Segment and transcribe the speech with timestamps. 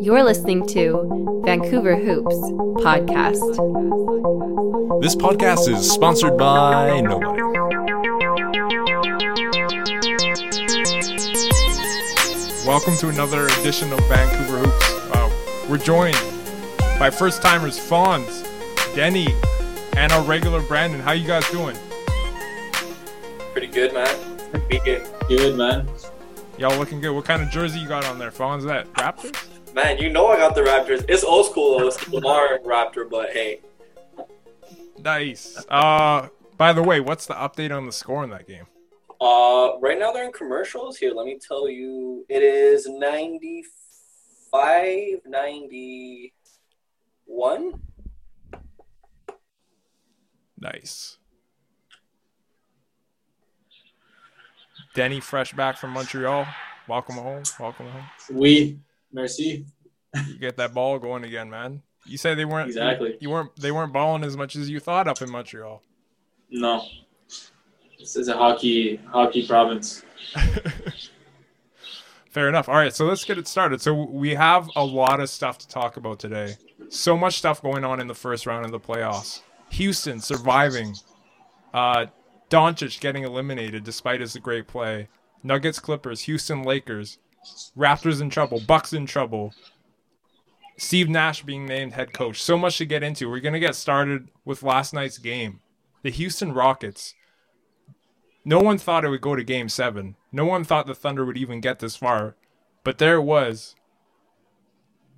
[0.00, 2.34] You're listening to Vancouver Hoops
[2.82, 3.40] Podcast.
[5.02, 7.36] This podcast is sponsored by nobody.
[12.66, 15.14] Welcome to another edition of Vancouver Hoops.
[15.14, 15.30] Uh,
[15.68, 16.16] we're joined
[16.98, 18.42] by first timers Fonz,
[18.94, 19.34] Denny,
[19.98, 21.00] and our regular Brandon.
[21.00, 21.76] How you guys doing?
[23.52, 24.16] Pretty good, man.
[24.70, 25.04] Weekend.
[25.28, 25.86] Good Good, man.
[26.56, 27.14] Y'all looking good.
[27.14, 28.60] What kind of jersey you got on there, Fonz?
[28.60, 29.49] Is that Raptors?
[29.74, 31.04] Man, you know I got the Raptors.
[31.08, 31.86] It's old school though.
[31.86, 33.60] It's the Lamar Raptor, but hey.
[34.98, 35.64] Nice.
[35.68, 38.64] Uh, by the way, what's the update on the score in that game?
[39.20, 40.96] Uh, right now they're in commercials.
[40.96, 42.24] Here, let me tell you.
[42.28, 47.80] It is 95, 91.
[50.58, 51.18] Nice.
[54.94, 56.44] Denny, fresh back from Montreal.
[56.88, 57.42] Welcome home.
[57.60, 58.04] Welcome home.
[58.32, 58.80] We
[59.12, 59.66] merci.
[60.26, 61.82] You get that ball going again, man.
[62.04, 63.16] You say they weren't Exactly.
[63.20, 63.54] You weren't.
[63.56, 65.82] They weren't balling as much as you thought up in Montreal.
[66.50, 66.84] No.
[67.98, 70.02] This is a hockey hockey province.
[72.30, 72.68] Fair enough.
[72.68, 73.80] All right, so let's get it started.
[73.82, 76.56] So we have a lot of stuff to talk about today.
[76.88, 79.42] So much stuff going on in the first round of the playoffs.
[79.70, 80.94] Houston surviving.
[81.74, 82.06] Uh,
[82.48, 85.08] Doncic getting eliminated despite his great play.
[85.42, 87.18] Nuggets, Clippers, Houston, Lakers,
[87.76, 89.54] Raptors in trouble, Bucks in trouble.
[90.76, 92.42] Steve Nash being named head coach.
[92.42, 93.28] So much to get into.
[93.28, 95.60] We're gonna get started with last night's game.
[96.02, 97.14] The Houston Rockets.
[98.44, 100.16] No one thought it would go to game seven.
[100.32, 102.36] No one thought the Thunder would even get this far.
[102.82, 103.74] But there it was.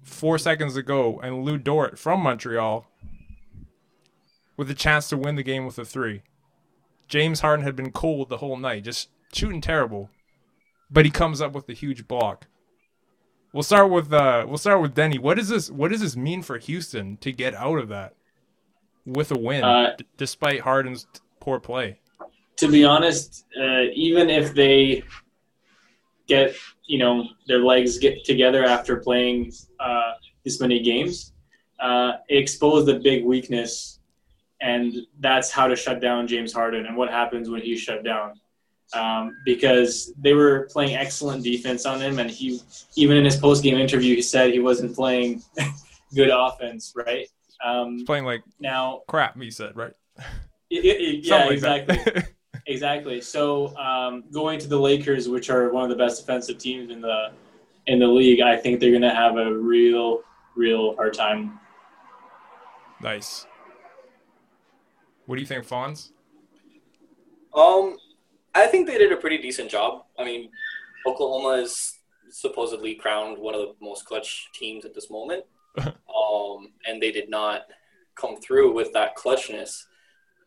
[0.02, 2.86] Four seconds ago, and Lu Dort from Montreal
[4.56, 6.22] with a chance to win the game with a three.
[7.08, 10.10] James Harden had been cold the whole night, just shooting terrible.
[10.92, 12.46] But he comes up with a huge block.
[13.52, 15.18] We'll start with uh we'll start with Denny.
[15.18, 18.14] What does this what does this mean for Houston to get out of that
[19.04, 21.06] with a win Uh, d- despite Harden's
[21.40, 21.98] poor play?
[22.56, 25.02] To be honest, uh, even if they
[26.28, 26.54] get
[26.86, 30.12] you know their legs get together after playing uh,
[30.44, 31.32] this many games,
[31.80, 34.00] uh, it exposed a big weakness,
[34.60, 38.34] and that's how to shut down James Harden and what happens when he's shut down.
[38.94, 42.60] Um, because they were playing excellent defense on him, and he
[42.96, 45.42] even in his post game interview he said he wasn't playing
[46.14, 46.92] good offense.
[46.94, 47.26] Right
[47.64, 49.92] um, Playing like now, crap, he said, right?
[50.18, 50.24] i-
[50.74, 51.98] i- i- yeah, like exactly.
[52.66, 53.20] Exactly.
[53.20, 57.00] So um, going to the Lakers, which are one of the best defensive teams in
[57.00, 57.32] the
[57.88, 60.20] in the league, I think they're going to have a real,
[60.54, 61.58] real hard time.
[63.00, 63.46] nice.
[65.26, 66.10] What do you think, Fonz?
[67.54, 67.96] Um,
[68.54, 70.04] I think they did a pretty decent job.
[70.18, 70.50] I mean,
[71.06, 71.98] Oklahoma is
[72.30, 75.44] supposedly crowned one of the most clutch teams at this moment.
[75.78, 77.62] um, and they did not
[78.14, 79.84] come through with that clutchness.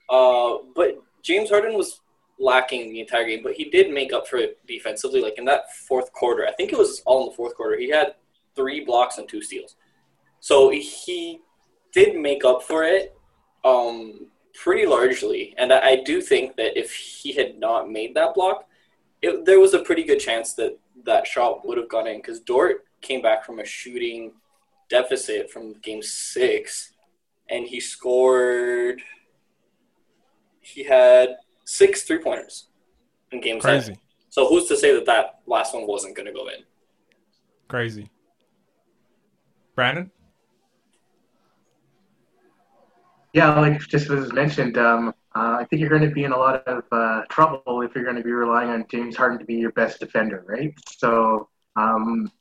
[0.10, 2.02] Uh, but James Harden was
[2.40, 5.22] lacking the entire game, but he did make up for it defensively.
[5.22, 7.78] Like in that fourth quarter, I think it was all in the fourth quarter.
[7.78, 8.16] He had
[8.56, 9.76] three blocks and two steals,
[10.40, 11.40] so he
[11.94, 13.16] did make up for it
[13.64, 14.28] um,
[14.62, 15.54] pretty largely.
[15.58, 18.68] And I, I do think that if he had not made that block,
[19.22, 22.40] it, there was a pretty good chance that that shot would have gone in because
[22.40, 24.34] Dort came back from a shooting
[24.90, 26.94] deficit from game six,
[27.50, 29.02] and he scored.
[30.62, 32.68] He had six three pointers
[33.32, 33.82] in game seven.
[33.82, 34.00] Crazy.
[34.30, 36.64] So who's to say that that last one wasn't going to go in?
[37.68, 38.10] Crazy.
[39.76, 40.12] Brandon?
[43.35, 46.38] Yeah, like just was mentioned, um, uh, I think you're going to be in a
[46.38, 49.56] lot of uh, trouble if you're going to be relying on James Harden to be
[49.56, 50.73] your best defender, right?
[50.97, 52.31] So, um,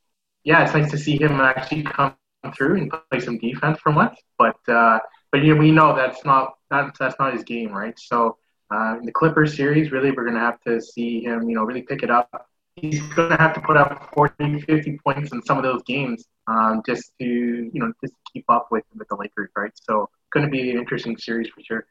[0.45, 2.17] yeah, it's nice to see him actually come
[2.57, 4.21] through and play some defense for once.
[4.39, 5.01] But uh,
[5.33, 7.99] but yeah, we know that's not that's that's not his game, right?
[7.99, 8.39] So
[8.73, 11.65] uh, in the Clippers series, really, we're going to have to see him, you know,
[11.65, 12.31] really pick it up.
[12.77, 16.27] He's going to have to put up 40, 50 points in some of those games
[16.49, 19.71] um, just to, you know, just keep up with with the Lakers, right?
[19.75, 21.87] So going to be an interesting series for sure.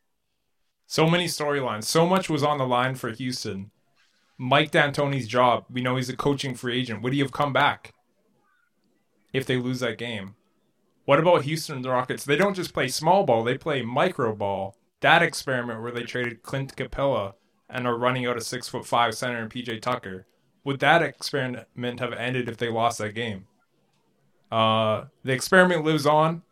[0.86, 1.86] So many storylines.
[1.86, 3.72] So much was on the line for Houston.
[4.38, 5.66] Mike D'Antoni's job.
[5.70, 7.02] We know he's a coaching free agent.
[7.02, 7.94] Would he have come back
[9.32, 10.36] if they lose that game?
[11.06, 12.26] What about Houston the Rockets?
[12.26, 14.78] They don't just play small ball, they play micro ball.
[15.02, 17.34] That experiment where they traded Clint Capela
[17.70, 20.28] and are running out a six foot five center and PJ Tucker.
[20.64, 23.48] Would that experiment have ended if they lost that game?
[24.52, 26.44] Uh, the experiment lives on.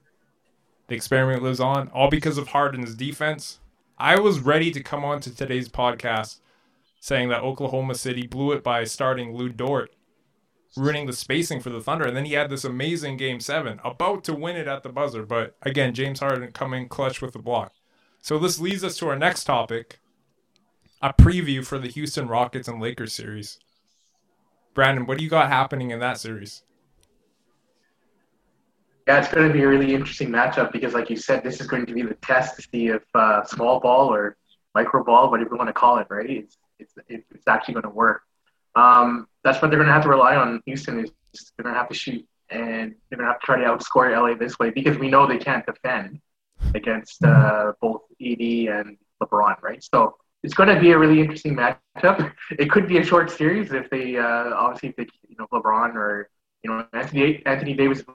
[0.88, 3.60] The experiment lives on, all because of Harden's defense.
[3.98, 6.40] I was ready to come on to today's podcast
[7.00, 9.96] saying that Oklahoma City blew it by starting Lu Dort
[10.76, 12.06] ruining the spacing for the Thunder.
[12.06, 15.24] And then he had this amazing game seven, about to win it at the buzzer.
[15.24, 17.74] But again, James Harden coming clutch with the block.
[18.22, 20.00] So this leads us to our next topic
[21.02, 23.60] a preview for the Houston Rockets and Lakers series.
[24.74, 26.64] Brandon, what do you got happening in that series?
[29.08, 31.68] Yeah, it's going to be a really interesting matchup because, like you said, this is
[31.68, 34.38] going to be the test to see if uh, small ball or
[34.74, 36.30] micro ball, whatever you want to call it, right?
[36.30, 38.24] It's it's, it's actually going to work.
[38.76, 40.62] Um, that's what they're going to have to rely on.
[40.66, 41.12] Houston is
[41.62, 44.36] going to have to shoot, and they're going to have to try to outscore LA
[44.38, 46.20] this way because we know they can't defend
[46.74, 49.84] against uh, both AD and LeBron, right?
[49.84, 52.34] So it's going to be a really interesting matchup.
[52.58, 55.96] It could be a short series if they uh, obviously if they you know LeBron
[55.96, 56.30] or
[56.64, 58.06] you know Anthony Anthony Davis is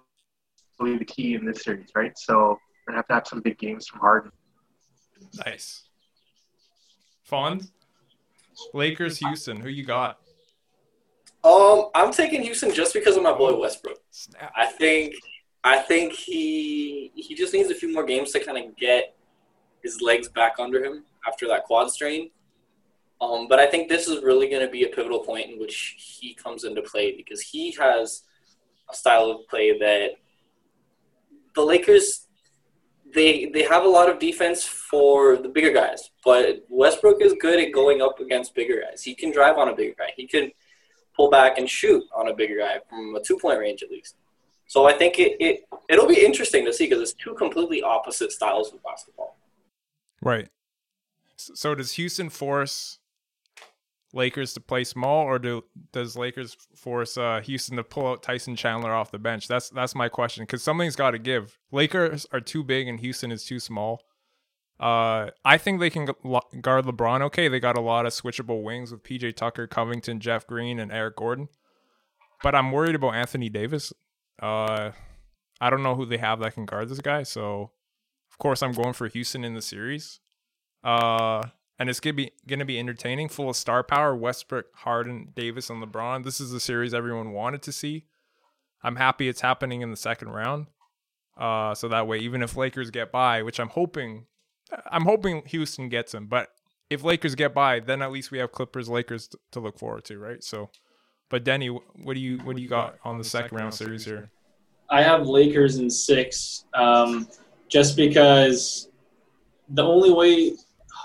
[0.81, 2.17] really the key in this series, right?
[2.19, 4.32] So we're gonna have to have some big games from Harden.
[5.44, 5.88] Nice.
[7.31, 7.70] Fonz.
[8.73, 9.61] Lakers, Houston.
[9.61, 10.19] Who you got?
[11.44, 13.99] Um, I'm taking Houston just because of my boy Westbrook.
[14.56, 15.14] I think
[15.62, 19.14] I think he he just needs a few more games to kind of get
[19.82, 22.31] his legs back under him after that quad strain.
[23.20, 25.96] Um, but I think this is really going to be a pivotal point in which
[25.96, 28.23] he comes into play because he has
[28.90, 30.17] a style of play that
[31.55, 32.26] the Lakers
[33.14, 37.58] they they have a lot of defense for the bigger guys, but Westbrook is good
[37.58, 39.02] at going up against bigger guys.
[39.02, 40.11] He can drive on a bigger guy.
[40.17, 40.50] He can
[41.17, 44.17] pull back and shoot on a bigger guy from a two point range at least.
[44.67, 48.32] So I think it, it it'll be interesting to see because it's two completely opposite
[48.32, 49.38] styles of basketball.
[50.23, 50.49] Right.
[51.37, 52.99] So does Houston force
[54.12, 58.56] Lakers to play small, or do does Lakers force uh, Houston to pull out Tyson
[58.56, 59.47] Chandler off the bench?
[59.47, 61.59] That's that's my question because something's got to give.
[61.71, 64.00] Lakers are too big and Houston is too small.
[64.79, 66.06] Uh, I think they can
[66.61, 67.23] guard LeBron.
[67.23, 70.93] Okay, they got a lot of switchable wings with PJ Tucker, Covington, Jeff Green, and
[70.93, 71.49] Eric Gordon.
[72.43, 73.93] But I'm worried about Anthony Davis.
[74.41, 74.91] Uh,
[75.61, 77.23] I don't know who they have that can guard this guy.
[77.23, 77.71] So,
[78.31, 80.21] of course, I'm going for Houston in the series.
[80.84, 81.43] Uh,
[81.78, 84.14] and it's gonna be gonna be entertaining, full of star power.
[84.14, 86.25] Westbrook, Harden, Davis, and LeBron.
[86.25, 88.05] This is the series everyone wanted to see.
[88.82, 90.67] I'm happy it's happening in the second round.
[91.37, 94.26] Uh, so that way, even if Lakers get by, which I'm hoping,
[94.90, 96.26] I'm hoping Houston gets them.
[96.26, 96.49] But
[96.88, 100.05] if Lakers get by, then at least we have Clippers, Lakers to, to look forward
[100.05, 100.43] to, right?
[100.43, 100.70] So,
[101.28, 104.31] but Denny, what do you what do you got on the second round series here?
[104.88, 107.28] I have Lakers in six, um,
[107.69, 108.88] just because
[109.70, 110.52] the only way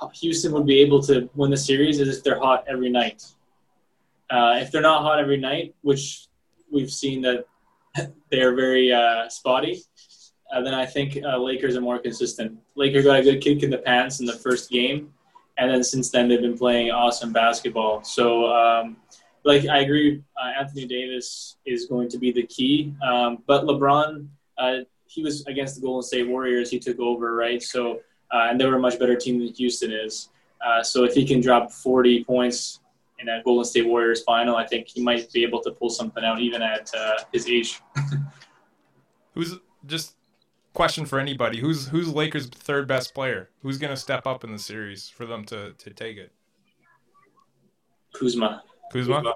[0.09, 3.23] Houston would be able to win the series is if they're hot every night.
[4.29, 6.27] Uh, if they're not hot every night, which
[6.71, 7.45] we've seen that
[8.31, 9.83] they are very uh, spotty,
[10.53, 12.57] uh, then I think uh, Lakers are more consistent.
[12.75, 15.13] Lakers got a good kick in the pants in the first game,
[15.57, 18.03] and then since then they've been playing awesome basketball.
[18.03, 18.97] So, um,
[19.43, 24.27] like I agree, uh, Anthony Davis is going to be the key, um, but LeBron,
[24.57, 24.77] uh,
[25.07, 26.69] he was against the Golden State Warriors.
[26.69, 27.61] He took over, right?
[27.61, 27.99] So
[28.31, 30.29] uh, and they were a much better team than Houston is.
[30.65, 32.79] Uh, so if he can drop 40 points
[33.19, 36.23] in a Golden State Warriors final, I think he might be able to pull something
[36.23, 37.81] out even at uh, his age.
[39.33, 39.55] who's
[39.85, 40.15] just
[40.73, 41.59] question for anybody?
[41.59, 43.49] Who's who's Lakers' third best player?
[43.61, 46.31] Who's going to step up in the series for them to to take it?
[48.13, 48.63] Kuzma.
[48.91, 49.15] Kuzma.
[49.15, 49.35] Kuzma.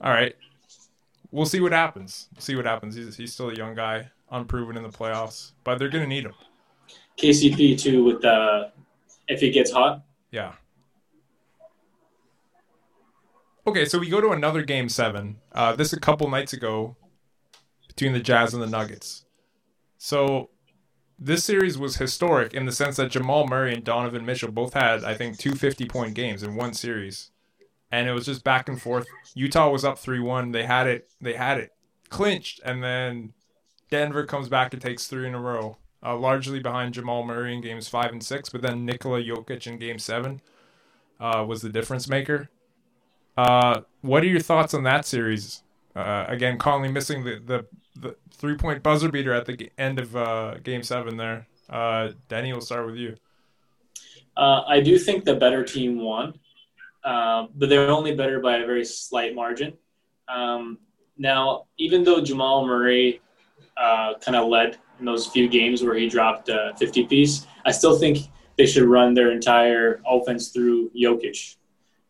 [0.00, 0.34] All right.
[1.30, 2.28] We'll see what happens.
[2.34, 2.94] We'll see what happens.
[2.94, 6.24] He's, he's still a young guy, unproven in the playoffs, but they're going to need
[6.24, 6.34] him.
[7.18, 8.72] KCP too with the
[9.28, 10.02] if it gets hot.
[10.30, 10.52] Yeah.
[13.66, 15.36] Okay, so we go to another game seven.
[15.52, 16.96] Uh, this a couple nights ago
[17.86, 19.26] between the Jazz and the Nuggets.
[19.98, 20.48] So
[21.18, 25.04] this series was historic in the sense that Jamal Murray and Donovan Mitchell both had,
[25.04, 27.30] I think, two 50 point games in one series.
[27.90, 29.06] And it was just back and forth.
[29.34, 30.52] Utah was up 3 1.
[30.52, 31.72] They had it they had it
[32.08, 33.32] clinched, and then
[33.90, 37.60] Denver comes back and takes three in a row uh, largely behind Jamal Murray in
[37.60, 40.40] games five and six, but then Nikola Jokic in game seven
[41.20, 42.48] uh, was the difference maker.
[43.36, 45.62] Uh, what are your thoughts on that series?
[45.94, 47.66] Uh, again, Conley missing the, the,
[48.00, 51.46] the three point buzzer beater at the end of uh, game seven there.
[51.68, 53.16] Uh, Denny, we'll start with you.
[54.36, 56.38] I do think the better team won,
[57.02, 59.76] but they're only better by a very slight margin.
[60.28, 60.78] Um,
[61.16, 63.20] now, even though Jamal Murray
[63.76, 67.46] kind of led in those few games where he dropped a 50 piece.
[67.64, 68.18] I still think
[68.56, 71.56] they should run their entire offense through Jokic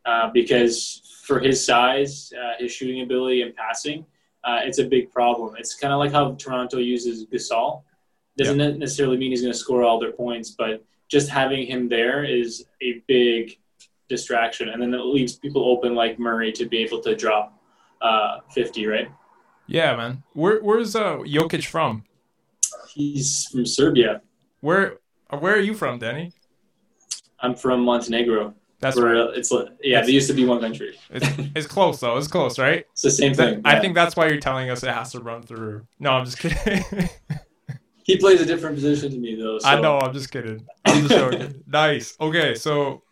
[0.04, 4.06] uh, because for his size, uh, his shooting ability, and passing,
[4.44, 5.54] uh, it's a big problem.
[5.58, 7.82] It's kind of like how Toronto uses Gasol.
[8.38, 8.70] Doesn't yeah.
[8.70, 12.64] necessarily mean he's going to score all their points, but just having him there is
[12.80, 13.58] a big
[14.08, 17.60] distraction, and then it leaves people open like Murray to be able to drop
[18.00, 19.10] uh, 50, right?
[19.66, 20.22] Yeah, man.
[20.32, 22.04] Where where's uh Jokic from?
[22.94, 24.22] He's from Serbia.
[24.60, 24.98] Where
[25.38, 26.32] where are you from, Danny?
[27.40, 28.54] I'm from Montenegro.
[28.80, 29.36] That's where right.
[29.36, 29.52] it's
[29.82, 30.96] yeah, they used to be one country.
[31.10, 31.26] It's,
[31.56, 32.16] it's close though.
[32.16, 32.86] It's close, right?
[32.92, 33.62] It's the same That- thing.
[33.64, 33.80] I yeah.
[33.80, 35.86] think that's why you're telling us it has to run through.
[35.98, 36.84] No, I'm just kidding.
[38.04, 39.58] he plays a different position to me though.
[39.58, 39.68] So.
[39.68, 39.98] I know.
[39.98, 40.64] I'm just kidding.
[40.84, 41.62] I'm just joking.
[41.66, 42.16] nice.
[42.20, 43.02] Okay, so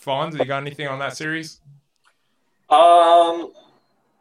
[0.00, 1.60] Fonz, you got anything on that series?
[2.70, 3.52] Um,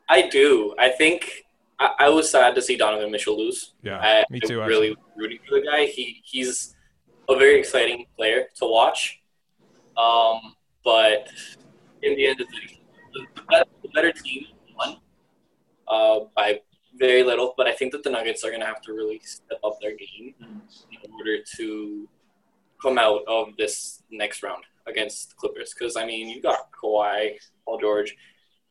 [0.09, 0.75] I do.
[0.79, 1.42] I think
[1.83, 3.73] I, I was sad to see Donovan Mitchell lose.
[3.83, 4.61] Yeah, I, me too.
[4.61, 4.67] Actually.
[4.67, 5.85] really rooting for the guy.
[5.85, 6.75] He he's
[7.29, 9.19] a very exciting player to watch.
[9.97, 11.27] Um, but
[12.01, 12.79] in the end of the day,
[13.13, 14.97] the, the, the better team won
[15.87, 16.61] uh, by
[16.95, 17.53] very little.
[17.57, 19.95] But I think that the Nuggets are going to have to really step up their
[19.95, 22.07] game in order to
[22.81, 25.73] come out of this next round against the Clippers.
[25.73, 27.35] Because I mean, you got Kawhi,
[27.65, 28.15] Paul George,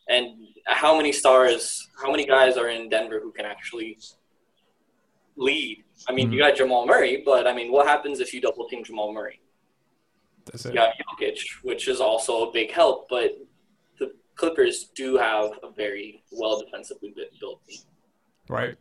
[0.09, 0.29] and
[0.67, 3.99] how many stars, how many guys are in Denver who can actually
[5.37, 5.85] lead?
[6.09, 8.85] I mean, you got Jamal Murray, but I mean, what happens if you double team
[8.85, 9.41] Jamal Murray?
[10.47, 13.39] That's You got Jokic, which is also a big help, but
[13.99, 17.81] the Clippers do have a very well defensively built team.
[18.49, 18.77] Right.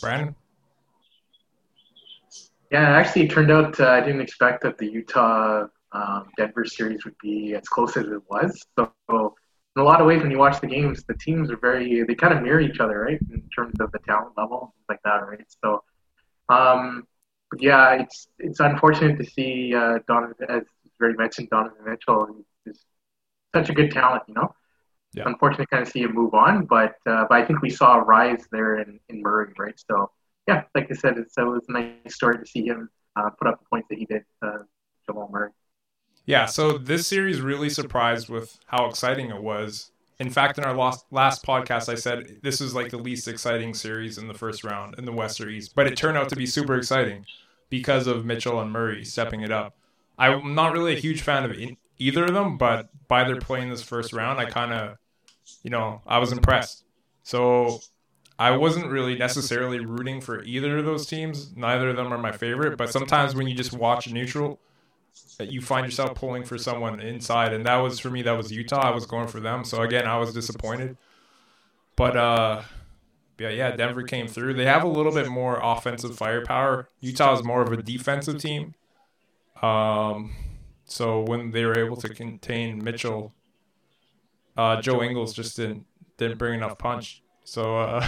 [0.00, 0.34] Brandon.
[2.70, 7.04] Yeah, actually, it turned out uh, I didn't expect that the Utah um, Denver series
[7.04, 8.64] would be as close as it was.
[8.78, 9.34] So,
[9.76, 12.14] in a lot of ways, when you watch the games, the teams are very they
[12.14, 15.26] kind of mirror each other, right, in terms of the talent level, things like that,
[15.26, 15.46] right?
[15.64, 15.82] So,
[16.48, 17.06] um,
[17.50, 22.44] but yeah, it's it's unfortunate to see uh, Donovan, as you already mentioned, Donovan Mitchell
[22.66, 22.84] is
[23.54, 24.54] such a good talent, you know.
[25.12, 25.24] Yeah.
[25.26, 27.98] Unfortunate to kind of see him move on, but uh, but I think we saw
[27.98, 29.78] a rise there in, in Murray, right?
[29.90, 30.10] So
[30.48, 33.46] yeah, like I said, it's, it was a nice story to see him uh, put
[33.46, 34.58] up the points that he did, uh,
[35.06, 35.50] Jamal Murray.
[36.30, 39.90] Yeah, so this series really surprised with how exciting it was.
[40.20, 43.74] In fact, in our last last podcast, I said this is like the least exciting
[43.74, 46.36] series in the first round in the West or East, but it turned out to
[46.36, 47.26] be super exciting
[47.68, 49.74] because of Mitchell and Murray stepping it up.
[50.20, 51.56] I'm not really a huge fan of
[51.98, 54.98] either of them, but by their play in this first round, I kind of,
[55.64, 56.84] you know, I was impressed.
[57.24, 57.80] So
[58.38, 61.56] I wasn't really necessarily rooting for either of those teams.
[61.56, 64.60] Neither of them are my favorite, but sometimes when you just watch neutral,
[65.40, 67.54] that you find yourself pulling for someone inside.
[67.54, 68.80] And that was for me that was Utah.
[68.80, 69.64] I was going for them.
[69.64, 70.98] So again I was disappointed.
[71.96, 72.62] But uh
[73.38, 74.54] yeah yeah Denver came through.
[74.54, 76.88] They have a little bit more offensive firepower.
[77.00, 78.74] Utah is more of a defensive team.
[79.62, 80.34] Um
[80.84, 83.32] so when they were able to contain Mitchell
[84.58, 85.86] uh Joe Ingles just didn't
[86.18, 87.22] didn't bring enough punch.
[87.44, 88.06] So uh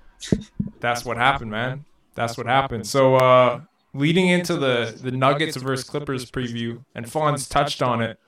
[0.80, 1.84] that's what happened man.
[2.14, 2.86] That's what happened.
[2.86, 3.60] So uh
[3.94, 8.18] leading into the the Nuggets versus Clippers preview, and Fonz touched on it.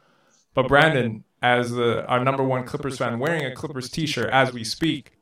[0.55, 4.65] But Brandon, as the our number one Clippers fan, wearing a Clippers T-shirt as we
[4.65, 5.13] speak,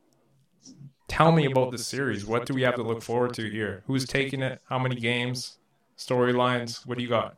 [1.08, 2.24] tell me about the series.
[2.24, 3.82] What do we have to look forward to here?
[3.86, 4.60] Who's taking it?
[4.68, 5.58] How many games?
[5.98, 6.86] Storylines?
[6.86, 7.36] What do you got?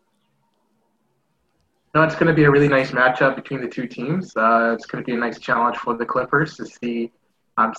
[1.94, 4.36] No, it's going to be a really nice matchup between the two teams.
[4.36, 7.10] Uh, it's going to be a nice challenge for the Clippers to see.
[7.56, 7.72] Um,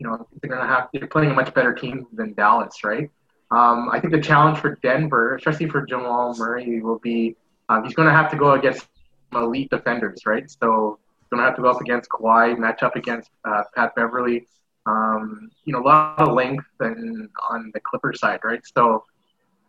[0.00, 3.08] you know, they're going to have they're playing a much better team than Dallas, right?
[3.50, 7.36] Um, I think the challenge for Denver, especially for Jamal Murray, will be
[7.68, 8.86] um, he's going to have to go against
[9.32, 10.48] elite defenders, right?
[10.50, 13.94] So he's going to have to go up against Kawhi, match up against uh, Pat
[13.94, 14.46] Beverly.
[14.86, 18.60] Um, you know, a lot of length and on the Clipper side, right?
[18.76, 19.04] So,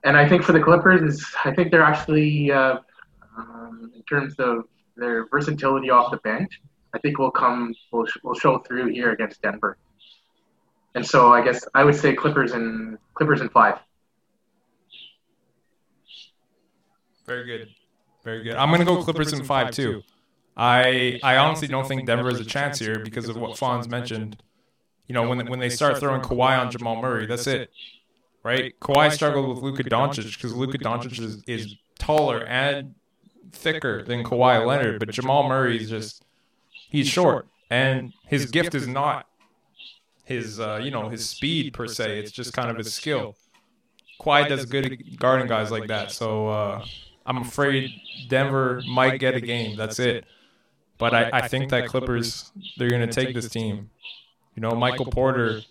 [0.03, 2.77] and I think for the Clippers, I think they're actually uh,
[3.37, 6.61] um, in terms of their versatility off the bench,
[6.93, 9.77] I think will come will, will show through here against Denver.
[10.95, 13.79] And so I guess I would say Clippers and Clippers in five.
[17.25, 17.69] Very good,
[18.23, 18.55] very good.
[18.55, 20.03] I'm gonna go Clippers in five too.
[20.57, 24.41] I I honestly don't think Denver has a chance here because of what Fonz mentioned.
[25.07, 27.69] You know, when when they start throwing Kawhi on Jamal Murray, that's it,
[28.43, 28.77] right?
[28.79, 32.95] Kawhi struggled with Luka Doncic because Luka Doncic is, is taller and
[33.51, 36.25] thicker than Kawhi Leonard, but Jamal Murray is just
[36.89, 39.27] he's short, and his gift is not
[40.31, 42.19] his uh, you know his speed per se.
[42.19, 43.35] It's just kind of his skill.
[44.19, 46.85] Kawhi does good at guarding guys like that, so uh,
[47.25, 47.91] I'm afraid
[48.29, 49.75] Denver might get a game.
[49.75, 50.25] That's it.
[50.97, 53.89] But I, I think that Clippers they're gonna take this team.
[54.55, 55.61] You know, Michael Porter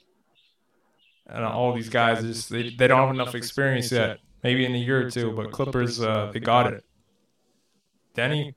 [1.26, 4.18] and all these guys just they, they don't have enough experience yet.
[4.42, 6.84] Maybe in a year or two, but Clippers uh, they got it.
[8.14, 8.54] Denny,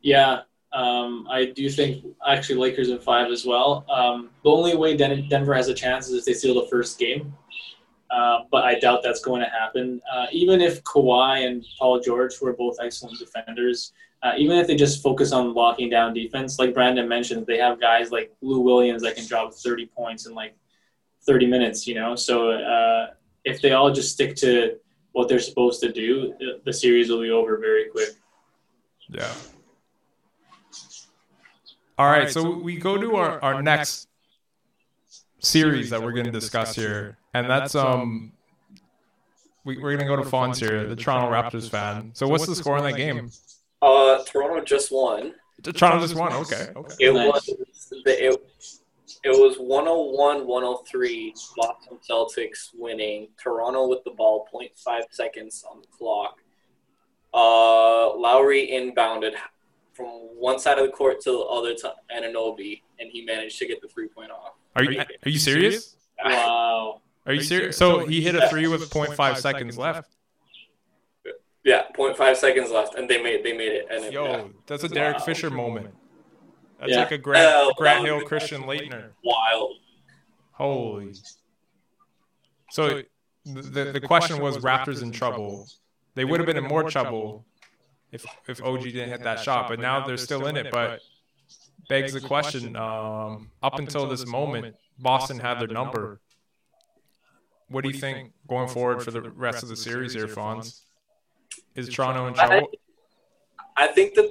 [0.00, 0.42] Yeah,
[0.72, 3.84] um, I do think actually Lakers in five as well.
[3.88, 6.98] Um, the only way Den- Denver has a chance is if they steal the first
[6.98, 7.34] game,
[8.10, 10.00] uh, but I doubt that's going to happen.
[10.12, 13.92] Uh, even if Kawhi and Paul George, who are both excellent defenders,
[14.22, 17.80] uh, even if they just focus on locking down defense, like Brandon mentioned, they have
[17.80, 20.56] guys like Lou Williams that can drop 30 points in like
[21.26, 22.14] 30 minutes, you know?
[22.16, 23.10] So uh,
[23.44, 24.78] if they all just stick to
[25.12, 28.10] what they're supposed to do, the series will be over very quick.
[29.08, 29.32] Yeah.
[31.98, 34.08] All right, so we go to our, our next
[35.38, 38.32] series that we're going to discuss here, and that's um,
[39.64, 42.10] we, we're going to go to Fonz here, the Toronto Raptors fan.
[42.14, 43.30] So what's the score in that game?
[43.80, 45.34] Uh, Toronto just won.
[45.62, 46.32] Toronto just won.
[46.34, 46.94] Okay, okay.
[47.00, 47.32] It Nice.
[47.32, 48.42] was the, it,
[49.24, 53.28] it was 101-103 Boston Celtics winning.
[53.42, 56.36] Toronto with the ball, 0.5 seconds on the clock.
[57.34, 59.32] Uh, Lowry inbounded
[59.96, 60.06] from
[60.38, 63.80] one side of the court to the other to Anunoby, and he managed to get
[63.80, 64.52] the three point off.
[64.76, 65.96] Are you are you serious?
[66.22, 67.00] Wow.
[67.24, 67.76] Are you serious?
[67.76, 70.10] So he hit a three with 0.5 seconds left.
[71.64, 73.86] Yeah, 0.5 seconds left, and they made they made it.
[73.90, 75.24] And it, Yo, yeah, that's a Derek Wow.
[75.24, 75.94] Fisher moment.
[76.78, 76.98] That's Yeah.
[77.00, 79.10] like a Grant, Oh, Grant Hill, Christian Laettner.
[79.24, 79.72] wild.
[80.52, 81.14] Holy.
[82.70, 83.02] So
[83.44, 85.66] the, the the question was Raptors in trouble.
[86.14, 87.44] They would have been in more trouble
[88.12, 90.70] if if OG didn't hit that shot, but now they're still in it.
[90.70, 91.00] But
[91.88, 96.20] begs the question: um, up until this moment, Boston had their number.
[97.68, 100.82] What do you think going forward for the rest of the series here, Fonz?
[101.74, 102.68] Is Toronto in trouble?
[103.76, 104.30] I think that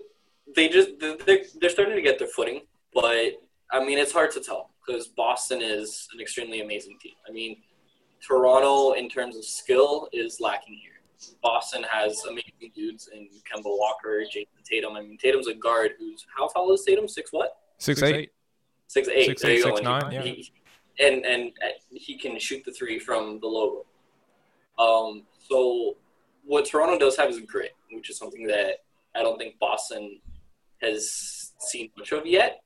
[0.56, 2.62] they just they're, they're starting to get their footing,
[2.94, 3.34] but
[3.72, 7.14] I mean it's hard to tell because Boston is an extremely amazing team.
[7.28, 7.58] I mean,
[8.26, 10.95] Toronto in terms of skill is lacking here.
[11.42, 14.96] Boston has amazing dudes in Kemba Walker, Jayson Tatum.
[14.96, 17.08] I mean, Tatum's a guard who's how tall is Tatum?
[17.08, 17.58] Six what?
[17.78, 18.32] Six eight.
[18.88, 19.26] Six eight.
[19.26, 19.70] Six eight, you go.
[19.76, 20.22] six nine, he- yeah.
[20.24, 20.52] he-
[21.00, 21.52] and and
[21.92, 23.86] he can shoot the three from the logo.
[24.80, 25.98] Um, so
[26.46, 28.78] what Toronto does have is grit, which is something that
[29.14, 30.20] I don't think Boston
[30.82, 32.62] has seen much of yet.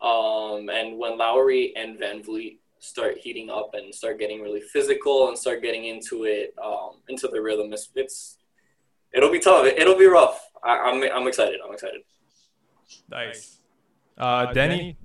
[0.00, 5.38] Um, and when Lowry and VanVleet start heating up and start getting really physical and
[5.38, 8.38] start getting into it, um, into the rhythm, it's, it's
[9.12, 9.66] it'll be tough.
[9.66, 10.48] It'll be rough.
[10.62, 11.60] I, I'm I'm excited.
[11.66, 12.02] I'm excited.
[13.10, 13.60] Nice.
[14.16, 14.96] Uh, Denny,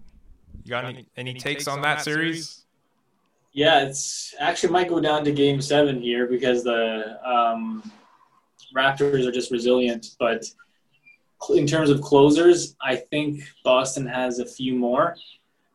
[0.63, 2.65] you got any, any takes on that series?
[3.53, 7.91] Yeah, it's actually might go down to game seven here because the um,
[8.75, 10.15] Raptors are just resilient.
[10.19, 10.45] But
[11.55, 15.15] in terms of closers, I think Boston has a few more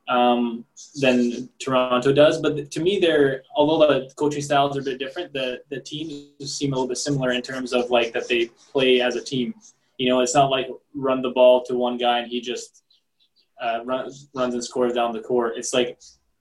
[0.09, 0.64] um,
[1.01, 2.40] than Toronto does.
[2.40, 6.31] But to me, they're although the coaching styles are a bit different, the the teams
[6.53, 9.55] seem a little bit similar in terms of like that they play as a team.
[9.99, 12.83] You know, it's not like run the ball to one guy and he just
[13.61, 15.55] uh, runs runs and scores down the court.
[15.57, 15.99] It's like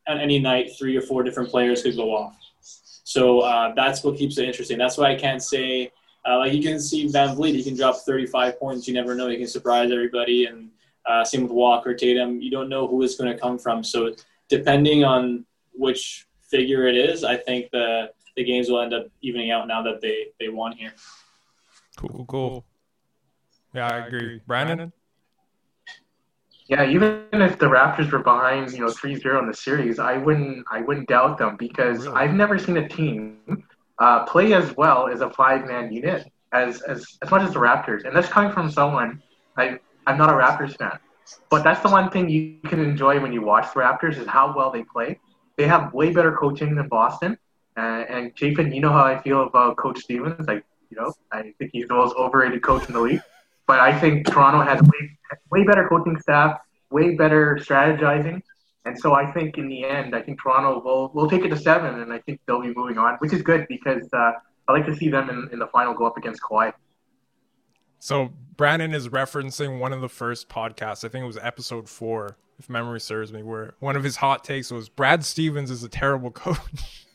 [0.08, 2.36] on any night, three or four different players could go off.
[3.04, 4.78] So uh, that's what keeps it interesting.
[4.78, 5.92] That's why I can't say,
[6.28, 8.88] uh, like you can see VanVleet, he can drop 35 points.
[8.88, 9.28] You never know.
[9.28, 10.46] He can surprise everybody.
[10.46, 10.70] And
[11.06, 12.42] uh, same with Walker, Tatum.
[12.42, 13.84] You don't know who it's going to come from.
[13.84, 14.16] So
[14.50, 19.52] depending on which figure it is, I think the the games will end up evening
[19.52, 20.94] out now that they they won here.
[21.98, 22.66] Cool, cool, cool.
[23.74, 24.42] Yeah, I agree.
[24.46, 24.92] Brandon?
[26.68, 30.66] Yeah, even if the Raptors were behind, you know, 3-0 in the series, I wouldn't
[30.72, 32.16] I wouldn't doubt them because Really?
[32.16, 33.38] I've never seen a team
[34.00, 38.06] uh, play as well as a five-man unit as, as as much as the Raptors.
[38.06, 39.22] And that's coming from someone
[39.58, 41.00] I I'm not a Raptors fan,
[41.50, 44.54] but that's the one thing you can enjoy when you watch the Raptors is how
[44.56, 45.20] well they play.
[45.58, 47.38] They have way better coaching than Boston.
[47.76, 50.48] Uh, and Chapin, you know how I feel about Coach Stevens.
[50.48, 53.22] Like, you know, I think he's the most overrated coach in the league.
[53.66, 55.18] But I think Toronto has way,
[55.50, 56.60] way better coaching staff,
[56.92, 58.42] way better strategizing.
[58.86, 61.58] And so I think in the end, I think Toronto will, will take it to
[61.58, 64.34] seven, and I think they'll be moving on, which is good because uh,
[64.68, 66.74] I like to see them in, in the final go up against Kawhi.
[68.04, 71.06] So Brandon is referencing one of the first podcasts.
[71.06, 74.44] I think it was episode four, if memory serves me, where one of his hot
[74.44, 77.08] takes was Brad Stevens is a terrible coach.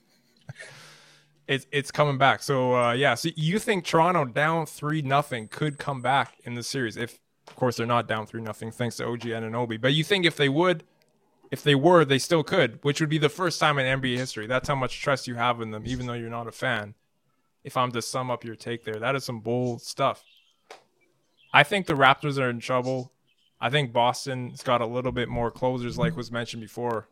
[1.47, 2.43] it's it's coming back.
[2.43, 6.63] So uh, yeah, so you think Toronto down three nothing could come back in the
[6.63, 9.79] series if, of course, they're not down three nothing thanks to OG Anunoby.
[9.79, 10.85] But you think if they would,
[11.51, 14.47] if they were, they still could, which would be the first time in NBA history.
[14.47, 16.95] That's how much trust you have in them, even though you're not a fan.
[17.63, 20.25] If I'm to sum up your take there, that is some bold stuff.
[21.53, 23.13] I think the Raptors are in trouble.
[23.61, 27.09] I think Boston's got a little bit more closers, like was mentioned before.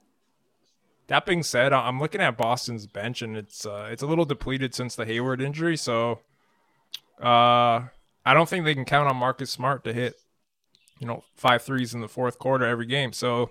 [1.08, 4.74] That being said, I'm looking at Boston's bench, and it's uh, it's a little depleted
[4.74, 5.76] since the Hayward injury.
[5.76, 6.20] So,
[7.20, 7.86] uh,
[8.24, 10.14] I don't think they can count on Marcus Smart to hit,
[10.98, 13.12] you know, five threes in the fourth quarter every game.
[13.12, 13.50] So,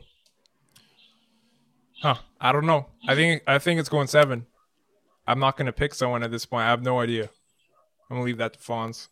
[2.02, 2.16] huh?
[2.42, 2.88] I don't know.
[3.08, 4.48] I think I think it's going seven.
[5.28, 6.64] I'm not going to pick someone at this point.
[6.64, 7.30] I have no idea.
[8.10, 9.08] I'm gonna leave that to Fonz.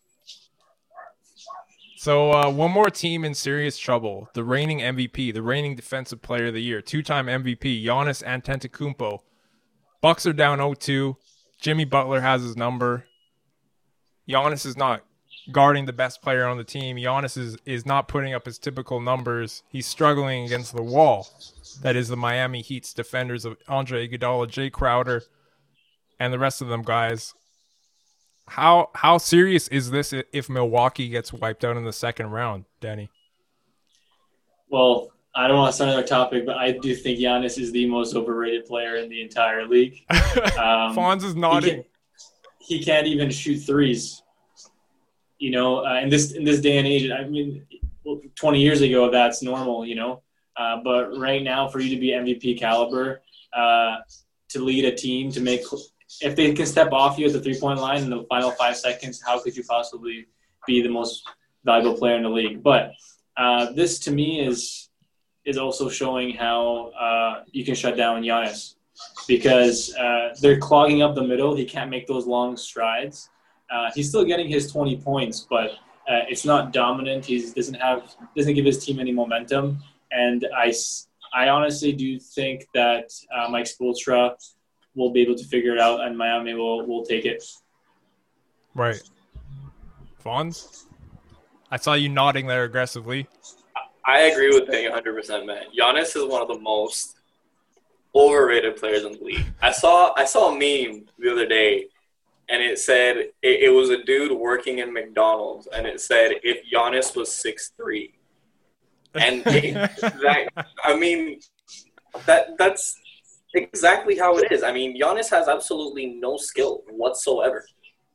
[2.04, 6.48] So uh, one more team in serious trouble: the reigning MVP, the reigning Defensive Player
[6.48, 9.20] of the Year, two-time MVP, Giannis Antetokounmpo.
[10.02, 11.16] Bucks are down 0-2.
[11.58, 13.06] Jimmy Butler has his number.
[14.28, 15.02] Giannis is not
[15.50, 16.98] guarding the best player on the team.
[16.98, 19.62] Giannis is, is not putting up his typical numbers.
[19.70, 21.26] He's struggling against the wall.
[21.80, 25.22] That is the Miami Heat's defenders of Andre Iguodala, Jae Crowder,
[26.20, 27.32] and the rest of them guys.
[28.46, 33.08] How how serious is this if Milwaukee gets wiped out in the second round, Danny?
[34.68, 37.86] Well, I don't want to start another topic, but I do think Giannis is the
[37.86, 40.04] most overrated player in the entire league.
[40.58, 41.84] Um, Fonz is nodding.
[42.58, 44.22] He, he can't even shoot threes.
[45.38, 47.66] You know, uh, in this in this day and age, I mean,
[48.34, 49.86] 20 years ago, that's normal.
[49.86, 50.22] You know,
[50.56, 53.96] uh, but right now, for you to be MVP caliber, uh,
[54.50, 55.62] to lead a team, to make
[56.20, 58.76] if they can step off you at the three point line in the final five
[58.76, 60.26] seconds, how could you possibly
[60.66, 61.28] be the most
[61.64, 62.62] valuable player in the league?
[62.62, 62.92] But
[63.36, 64.88] uh, this to me is
[65.44, 68.76] is also showing how uh, you can shut down Giannis
[69.28, 71.54] because uh, they're clogging up the middle.
[71.54, 73.28] He can't make those long strides.
[73.70, 75.72] Uh, he's still getting his 20 points, but
[76.08, 77.24] uh, it's not dominant.
[77.24, 79.78] He doesn't have doesn't give his team any momentum.
[80.10, 80.72] And I,
[81.32, 84.36] I honestly do think that uh, Mike Spoelstra
[84.94, 87.42] will be able to figure it out, and Miami will will take it.
[88.74, 89.02] Right,
[90.24, 90.84] Fonz.
[91.70, 93.26] I saw you nodding there aggressively.
[94.06, 95.64] I agree with Payne 100%, man.
[95.76, 97.16] Giannis is one of the most
[98.14, 99.46] overrated players in the league.
[99.60, 101.86] I saw I saw a meme the other day,
[102.48, 106.58] and it said it, it was a dude working in McDonald's, and it said if
[106.72, 108.14] Giannis was six three,
[109.14, 110.48] and it, that
[110.84, 111.40] I mean
[112.26, 113.00] that that's
[113.54, 114.62] exactly how it is.
[114.62, 117.64] I mean, Giannis has absolutely no skill whatsoever.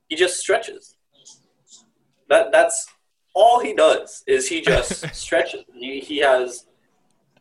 [0.08, 0.96] He just stretches.
[2.30, 2.88] That that's
[3.34, 5.64] all he does is he just stretches.
[5.74, 6.66] He, he has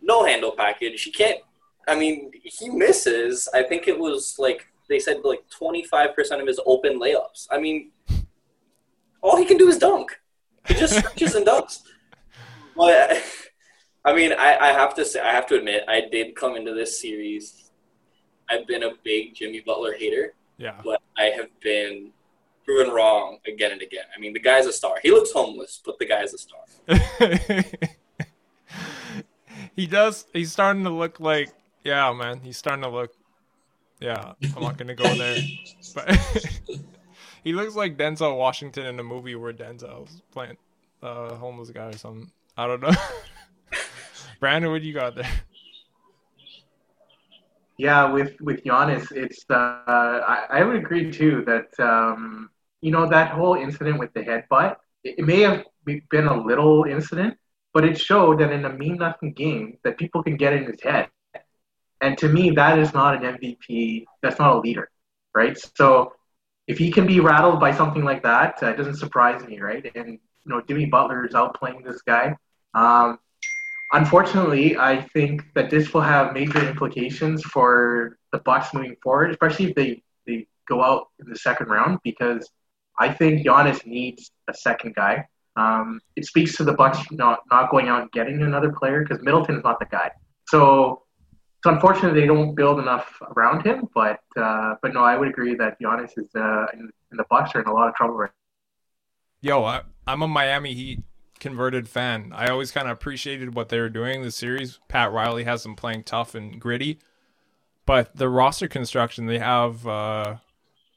[0.00, 1.02] no handle package.
[1.02, 1.40] He can't.
[1.86, 3.48] I mean, he misses.
[3.54, 7.46] I think it was like they said like 25% of his open layups.
[7.50, 7.90] I mean,
[9.22, 10.18] all he can do is dunk.
[10.66, 11.82] He just stretches and dunks.
[12.76, 13.22] But
[14.04, 16.74] I mean, I, I have to say, I have to admit, I did come into
[16.74, 17.67] this series.
[18.50, 20.34] I've been a big Jimmy Butler hater.
[20.56, 20.80] Yeah.
[20.84, 22.10] But I have been
[22.64, 24.04] proven wrong again and again.
[24.14, 24.96] I mean, the guy's a star.
[25.02, 26.60] He looks homeless, but the guy's a star.
[29.76, 30.26] he does.
[30.32, 31.50] He's starting to look like,
[31.84, 32.40] yeah, man.
[32.42, 33.12] He's starting to look.
[34.00, 35.38] Yeah, I'm not gonna go there,
[35.92, 36.14] but
[37.44, 40.56] he looks like Denzel Washington in a movie where Denzel's playing
[41.02, 42.30] a uh, homeless guy or something.
[42.56, 42.92] I don't know.
[44.40, 45.28] Brandon, what do you got there?
[47.78, 49.54] Yeah, with with Giannis, it's uh,
[50.26, 54.76] I, I would agree too that um, you know, that whole incident with the headbutt,
[55.04, 57.36] it, it may have been a little incident,
[57.72, 60.80] but it showed that in a mean nothing game that people can get in his
[60.82, 61.08] head.
[62.00, 64.06] And to me, that is not an MVP.
[64.22, 64.90] That's not a leader,
[65.34, 65.58] right?
[65.76, 66.12] So
[66.66, 69.90] if he can be rattled by something like that, uh, it doesn't surprise me, right?
[69.94, 72.34] And you know, Jimmy Butler is outplaying this guy.
[72.74, 73.18] Um,
[73.92, 79.70] unfortunately, I think that this will have major implications for the Bucks moving forward, especially
[79.70, 82.48] if they, they go out in the second round, because
[82.98, 85.26] I think Giannis needs a second guy.
[85.56, 89.22] Um, it speaks to the Bucks not not going out and getting another player because
[89.24, 90.10] Middleton is not the guy.
[90.46, 91.02] So
[91.58, 93.88] it's unfortunate they don't build enough around him.
[93.92, 97.52] But uh, but no, I would agree that Giannis is uh, in, in the Bucks
[97.54, 98.30] are in a lot of trouble right.
[99.40, 101.00] Yo, I, I'm a Miami Heat
[101.40, 102.32] converted fan.
[102.34, 104.78] I always kind of appreciated what they were doing the series.
[104.88, 106.98] Pat Riley has them playing tough and gritty,
[107.86, 109.86] but the roster construction they have.
[109.86, 110.36] Uh,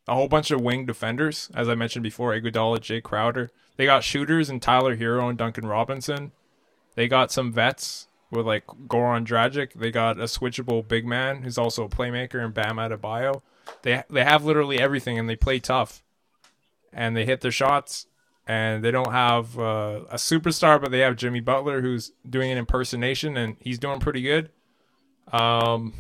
[0.08, 3.52] a whole bunch of wing defenders, as I mentioned before, Iguodala, Jae Crowder.
[3.78, 6.32] They got shooters and Tyler Herro and Duncan Robinson.
[6.96, 9.74] They got some vets with like Goran Dragic.
[9.74, 13.42] They got a switchable big man who's also a playmaker and Bam Adebayo.
[13.84, 16.04] They they have literally everything and they play tough,
[16.92, 18.08] and they hit their shots.
[18.48, 22.58] And they don't have uh, a superstar, but they have Jimmy Butler who's doing an
[22.58, 24.50] impersonation and he's doing pretty good.
[25.32, 25.94] Um,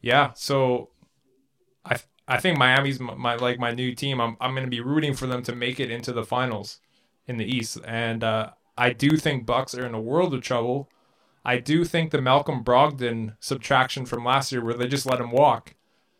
[0.00, 0.90] yeah, so
[1.84, 4.20] I I think Miami's my, my like my new team.
[4.20, 6.80] I'm I'm to be rooting for them to make it into the finals
[7.26, 10.90] in the East, and uh, I do think Bucks are in a world of trouble.
[11.44, 15.30] I do think the Malcolm Brogdon subtraction from last year, where they just let him
[15.30, 15.74] walk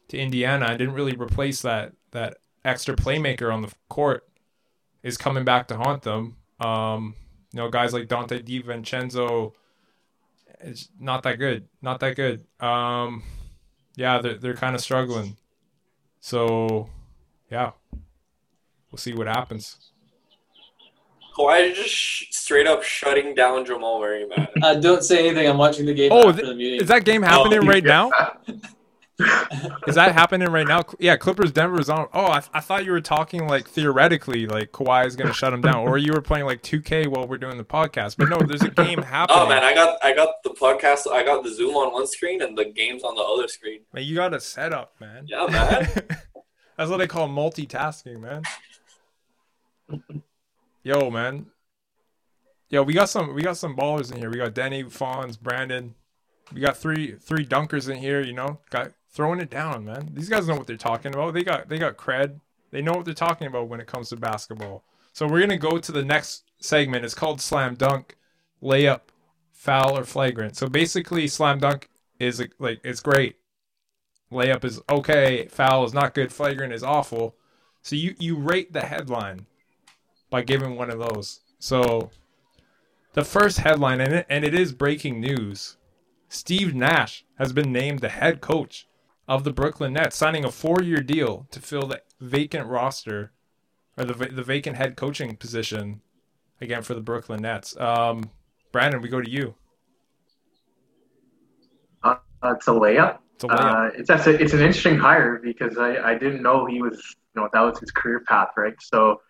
[0.09, 4.27] to Indiana and didn't really replace that that extra playmaker on the court,
[5.05, 6.37] is coming back to haunt them.
[6.59, 7.15] Um,
[7.53, 9.53] you know, guys like Donte DiVincenzo,
[10.61, 12.45] it's not that good, not that good.
[12.59, 13.23] Um,
[13.95, 15.37] yeah, they're they're kind of struggling.
[16.21, 16.89] So,
[17.51, 17.73] yeah,
[18.91, 19.77] we'll see what happens.
[21.37, 24.49] Kawhi is just sh- straight up shutting down Jamal Murray, man.
[24.63, 25.47] Uh, don't say anything.
[25.49, 26.81] I'm watching the game Oh, after th- the meeting.
[26.81, 28.11] Is that game happening Oh, right now?
[29.87, 30.83] Is that happening right now?
[30.99, 32.09] Yeah, Clippers Denver's on.
[32.13, 35.53] Oh, I, I thought you were talking like theoretically, like Kawhi is going to shut
[35.53, 38.17] him down, or you were playing like 2K while we're doing the podcast.
[38.17, 39.39] But no, there's a game oh, happening.
[39.41, 41.11] Oh man, I got I got the podcast.
[41.11, 43.83] I got the Zoom on one screen and the games on the other screen.
[43.93, 45.27] Man, you got a setup, man.
[45.29, 45.89] Yeah, man.
[46.77, 48.43] That's what they call multitasking, man.
[50.83, 51.47] Yo, man.
[52.69, 54.29] Yo, we got some we got some ballers in here.
[54.29, 55.95] We got Denny, Fonz, Brandon.
[56.53, 58.59] We got three three dunkers in here, you know.
[58.71, 60.11] Got throwing it down, man.
[60.13, 61.33] These guys know what they're talking about.
[61.33, 62.41] They got they got cred.
[62.71, 64.85] They know what they're talking about when it comes to basketball.
[65.13, 67.05] So we're gonna go to the next segment.
[67.05, 68.17] It's called slam dunk,
[68.63, 69.03] layup,
[69.53, 70.57] foul, or flagrant.
[70.57, 73.37] So basically, slam dunk is like it's great.
[74.31, 75.47] Layup is okay.
[75.47, 76.33] Foul is not good.
[76.33, 77.37] Flagrant is awful.
[77.83, 79.47] So you you rate the headline
[80.29, 81.41] by giving one of those.
[81.61, 82.11] So
[83.13, 85.77] the first headline, and it, and it is breaking news.
[86.29, 88.89] Steve Nash has been named the head coach
[89.27, 93.33] of the Brooklyn Nets, signing a four-year deal to fill the vacant roster
[93.97, 96.01] or the the vacant head coaching position
[96.61, 97.77] again for the Brooklyn Nets.
[97.79, 98.31] Um,
[98.73, 99.55] Brandon, we go to you.
[102.03, 103.19] Uh, it's a layup.
[103.37, 103.87] It's a layup.
[103.87, 107.17] Uh, it's that's a, it's an interesting hire because I, I didn't know he was
[107.35, 109.21] you know that was his career path right so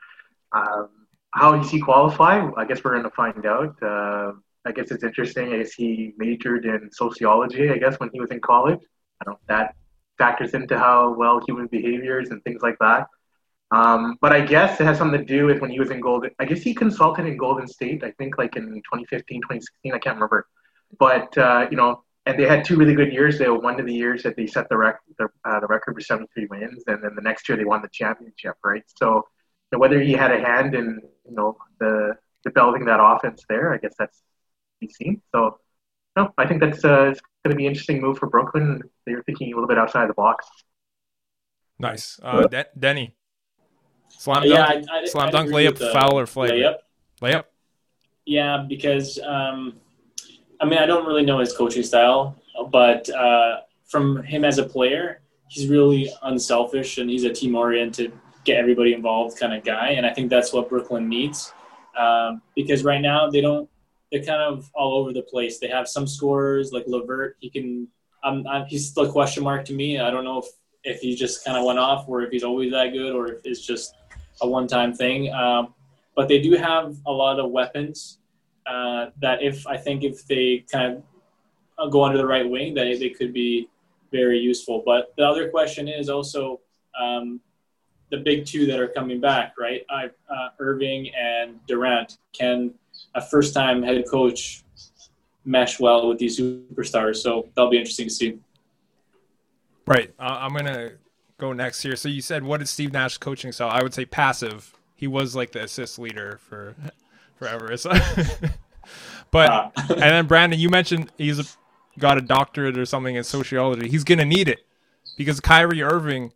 [0.52, 0.88] um,
[1.30, 4.32] how does he qualify I guess we're going to find out uh,
[4.64, 8.30] I guess it's interesting I guess he majored in sociology I guess when he was
[8.30, 8.80] in college
[9.20, 9.74] I don't that
[10.18, 13.06] factors into how well human behaviors and things like that
[13.70, 16.30] um, but I guess it has something to do with when he was in Golden
[16.38, 20.16] I guess he consulted in Golden State I think like in 2015 2016 I can't
[20.16, 20.46] remember
[20.98, 23.38] but uh, you know and they had two really good years.
[23.38, 25.94] They were one of the years that they set the, rec- the, uh, the record
[25.94, 28.82] for 73 wins, and then the next year they won the championship, right?
[28.98, 29.22] So you
[29.72, 33.78] know, whether he had a hand in you know the developing that offense there, I
[33.78, 35.22] guess that's to be seen.
[35.34, 35.58] So
[36.16, 37.14] no, I think that's uh,
[37.44, 38.82] going to be an interesting move for Brooklyn.
[39.06, 40.46] They were thinking a little bit outside the box.
[41.78, 43.14] Nice, uh, De- Denny.
[44.08, 46.78] Slam dunk, yeah, I, I, slam dunk, layup, with the foul, or flagrant.
[47.20, 47.32] Layup.
[47.32, 47.44] Layup.
[48.26, 49.74] Yeah, because um,
[50.60, 52.36] I mean I don't really know his coaching style,
[52.70, 58.12] but uh, from him as a player, he's really unselfish and he's a team oriented,
[58.44, 61.52] get everybody involved kind of guy, and I think that's what Brooklyn needs.
[61.98, 63.68] Um, because right now they don't,
[64.10, 65.58] they're kind of all over the place.
[65.58, 67.36] They have some scorers like Levert.
[67.40, 67.88] He can,
[68.22, 69.98] um, I'm, he's still a question mark to me.
[69.98, 70.46] I don't know if
[70.84, 73.40] if he just kind of went off or if he's always that good or if
[73.44, 73.94] it's just
[74.42, 75.32] a one time thing.
[75.32, 75.74] Um,
[76.14, 78.18] but they do have a lot of weapons
[78.66, 81.02] uh, that if I think if they kind
[81.78, 83.68] of go under the right wing, that they could be
[84.12, 84.82] very useful.
[84.84, 86.60] But the other question is also
[87.00, 87.40] um,
[88.10, 89.82] the big two that are coming back, right?
[89.90, 92.18] I, uh, Irving and Durant.
[92.32, 92.74] Can
[93.14, 94.64] a first-time head coach
[95.44, 97.16] mesh well with these superstars?
[97.16, 98.38] So that'll be interesting to see.
[99.86, 100.12] Right.
[100.18, 100.92] Uh, I'm gonna
[101.38, 101.96] go next here.
[101.96, 103.70] So you said what is Steve Nash coaching style?
[103.70, 104.74] I would say passive.
[104.96, 106.74] He was like the assist leader for
[107.36, 107.76] forever.
[107.76, 107.92] So
[109.30, 111.44] but Uh, and then Brandon, you mentioned he's a,
[111.98, 113.88] got a doctorate or something in sociology.
[113.88, 114.60] He's gonna need it
[115.16, 116.32] because Kyrie Irving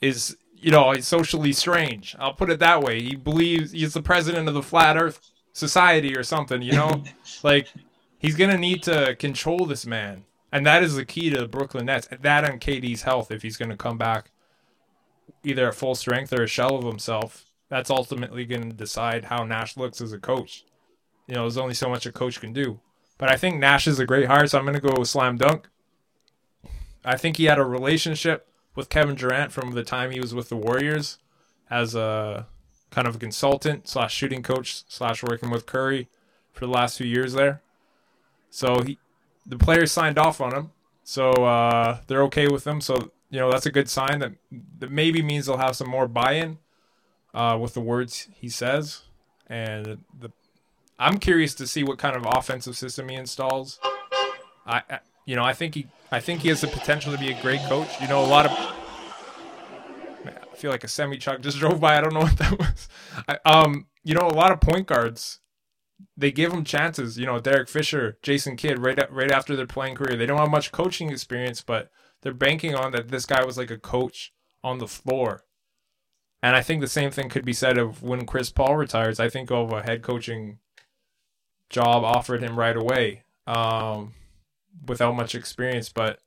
[0.00, 0.36] is
[0.66, 2.16] you know he's socially strange.
[2.18, 3.00] I'll put it that way.
[3.00, 5.20] He believes he's the president of the Flat Earth
[5.52, 6.60] Society or something.
[6.60, 7.04] You know,
[7.44, 7.68] like
[8.18, 11.86] he's gonna need to control this man, and that is the key to the Brooklyn
[11.86, 12.08] Nets.
[12.20, 14.32] That and KD's health if he's gonna come back
[15.44, 17.44] either at full strength or a shell of himself.
[17.68, 20.64] That's ultimately going to decide how Nash looks as a coach.
[21.28, 22.80] You know, there's only so much a coach can do.
[23.18, 25.36] But I think Nash is a great hire, so I'm going to go with slam
[25.36, 25.68] dunk.
[27.04, 30.48] I think he had a relationship with Kevin Durant from the time he was with
[30.48, 31.18] the Warriors
[31.68, 32.46] as a
[32.90, 36.08] kind of a consultant slash shooting coach slash working with Curry
[36.52, 37.62] for the last few years there.
[38.50, 38.98] So he,
[39.44, 40.70] the players signed off on him,
[41.02, 42.80] so uh, they're okay with him.
[42.80, 44.32] So you know that's a good sign that
[44.78, 46.58] that maybe means they'll have some more buy-in
[47.34, 49.02] uh, with the words he says,
[49.48, 50.30] and the
[50.98, 53.78] I'm curious to see what kind of offensive system he installs.
[54.66, 57.30] I, I you know I think he I think he has the potential to be
[57.30, 57.88] a great coach.
[58.00, 58.52] You know a lot of
[60.24, 61.98] Man, I feel like a semi truck just drove by.
[61.98, 62.88] I don't know what that was.
[63.28, 65.40] I, um, you know, a lot of point guards,
[66.16, 67.18] they give them chances.
[67.18, 70.50] You know, Derek Fisher, Jason Kidd, right right after their playing career, they don't have
[70.50, 71.90] much coaching experience, but
[72.22, 74.32] they're banking on that this guy was like a coach
[74.64, 75.44] on the floor.
[76.42, 79.18] And I think the same thing could be said of when Chris Paul retires.
[79.18, 80.58] I think of a head coaching
[81.70, 84.14] job offered him right away, um,
[84.86, 85.88] without much experience.
[85.88, 86.18] But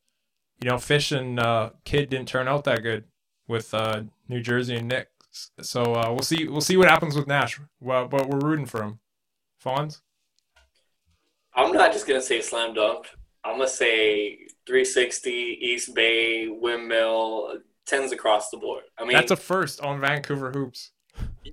[0.62, 3.06] you know, Fish and uh, Kidd didn't turn out that good
[3.48, 5.52] with uh, New Jersey and Knicks.
[5.62, 6.48] So uh, we'll see.
[6.48, 7.60] We'll see what happens with Nash.
[7.80, 9.00] Well, but we're rooting for him.
[9.64, 10.02] Fonz.
[11.54, 13.08] I'm not just gonna say slam dunk.
[13.44, 18.84] I'm gonna say 360 East Bay windmill tens across the board.
[18.98, 20.92] I mean, That's a first on Vancouver hoops.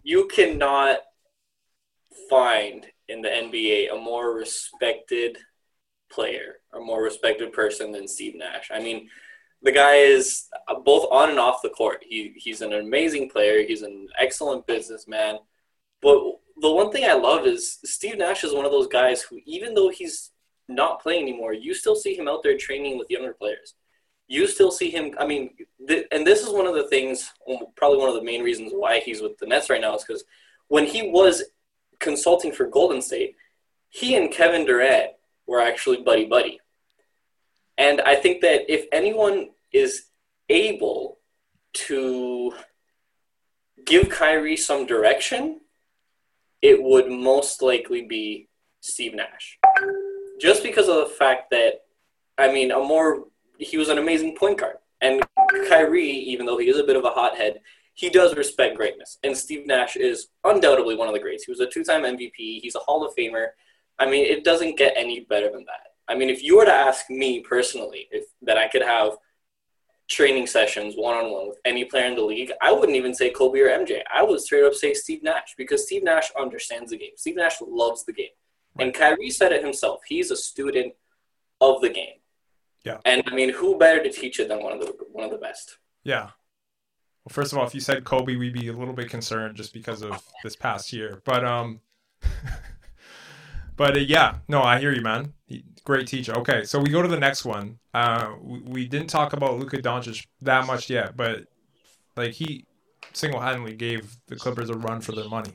[0.03, 0.99] you cannot
[2.29, 5.39] find in the NBA a more respected
[6.11, 8.71] player, or more respected person than Steve Nash.
[8.73, 9.09] I mean,
[9.63, 12.05] the guy is uh, both on and off the court.
[12.07, 13.67] He he's an amazing player.
[13.67, 15.39] He's an excellent businessman.
[16.03, 16.19] But
[16.61, 19.75] the one thing I love is Steve Nash is one of those guys who, even
[19.75, 20.31] though he's
[20.69, 23.75] not playing anymore, you still see him out there training with younger players.
[24.29, 25.15] You still see him.
[25.19, 25.51] I mean,
[25.87, 27.31] th- and this is one of the things,
[27.77, 30.25] probably one of the main reasons why he's with the Nets right now is because
[30.69, 31.45] when he was
[32.01, 33.37] consulting for Golden State,
[33.89, 35.13] he and Kevin Durant
[35.47, 36.61] were actually buddy buddy.
[37.79, 40.07] And I think that if anyone is
[40.49, 41.19] able
[41.75, 42.53] to
[43.85, 45.61] give Kyrie some direction,
[46.63, 48.49] it would most likely be
[48.81, 49.59] Steve Nash.
[50.41, 51.83] Just because of the fact that,
[52.39, 53.25] I mean, a more,
[53.59, 54.77] he was an amazing point guard.
[55.01, 55.23] And
[55.69, 57.61] Kyrie, even though he is a bit of a hothead,
[57.95, 59.19] he does respect greatness.
[59.23, 61.45] And Steve Nash is undoubtedly one of the greats.
[61.45, 63.49] He was a two time MVP, he's a Hall of Famer.
[63.99, 65.87] I mean, it doesn't get any better than that.
[66.09, 69.13] I mean, if you were to ask me personally if that I could have
[70.09, 73.31] training sessions one on one with any player in the league, I wouldn't even say
[73.31, 74.03] Kobe or MJ.
[74.13, 77.13] I would straight up say Steve Nash because Steve Nash understands the game.
[77.17, 78.29] Steve Nash loves the game.
[78.79, 80.03] And Kyrie said it himself.
[80.07, 80.93] He's a student
[81.61, 82.17] of the game.
[82.85, 82.99] Yeah.
[83.05, 85.39] And I mean, who better to teach it than one of the one of the
[85.39, 85.79] best?
[86.05, 86.31] Yeah.
[87.25, 89.73] Well, first of all, if you said Kobe, we'd be a little bit concerned just
[89.73, 91.21] because of this past year.
[91.25, 91.81] But um,
[93.77, 95.33] but uh, yeah, no, I hear you, man.
[95.85, 96.37] Great teacher.
[96.39, 97.79] Okay, so we go to the next one.
[97.95, 101.45] Uh, we, we didn't talk about Luka Doncic that much yet, but
[102.17, 102.65] like he
[103.13, 105.53] single-handedly gave the Clippers a run for their money.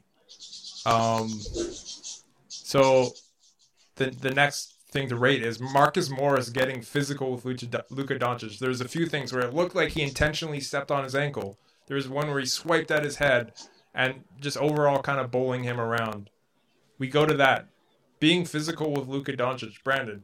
[0.85, 1.29] Um,
[2.47, 3.09] so
[3.95, 8.59] the the next thing to rate is Marcus Morris getting physical with Luka, Luka Doncic.
[8.59, 11.57] There's a few things where it looked like he intentionally stepped on his ankle.
[11.87, 13.53] There was one where he swiped at his head
[13.93, 16.29] and just overall kind of bowling him around.
[16.97, 17.67] We go to that.
[18.21, 20.21] Being physical with Luka Doncic, Brandon.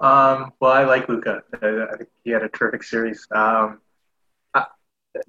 [0.00, 1.42] Um, well, I like Luka.
[1.54, 3.24] I think he had a terrific series.
[3.30, 3.78] Um,
[4.52, 4.64] I,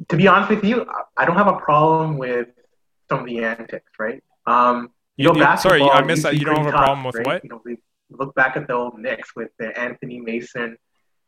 [0.10, 2.47] to be honest with you, I don't have a problem with
[3.08, 4.24] some of the antics, right?
[4.47, 6.34] Um, you, know, You- you- sorry, I missed that.
[6.38, 7.28] You don't have a problem with right?
[7.28, 7.43] what?
[7.43, 7.78] You know, we
[8.10, 10.76] look back at the old Knicks with the Anthony Mason,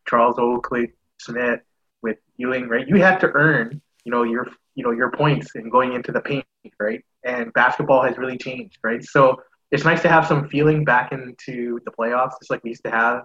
[0.08, 1.60] Charles Oakley, Smith,
[2.02, 2.88] with Ewing, right?
[2.88, 6.22] You had to earn, you know, your you know your points in going into the
[6.22, 6.46] paint,
[6.80, 7.06] right?
[7.26, 9.04] And basketball has really changed, right?
[9.04, 12.84] So it's nice to have some feeling back into the playoffs, just like we used
[12.84, 13.24] to have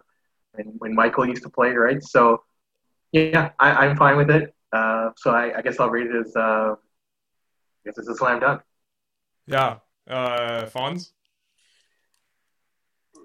[0.54, 2.02] and when Michael used to play, right?
[2.02, 2.42] So
[3.12, 4.54] yeah, I, I'm fine with it.
[4.72, 6.76] Uh, so I, I guess I'll rate it as uh, I
[7.84, 8.62] guess it's a slam dunk.
[9.46, 9.76] Yeah.
[10.08, 11.10] Uh, Fonz?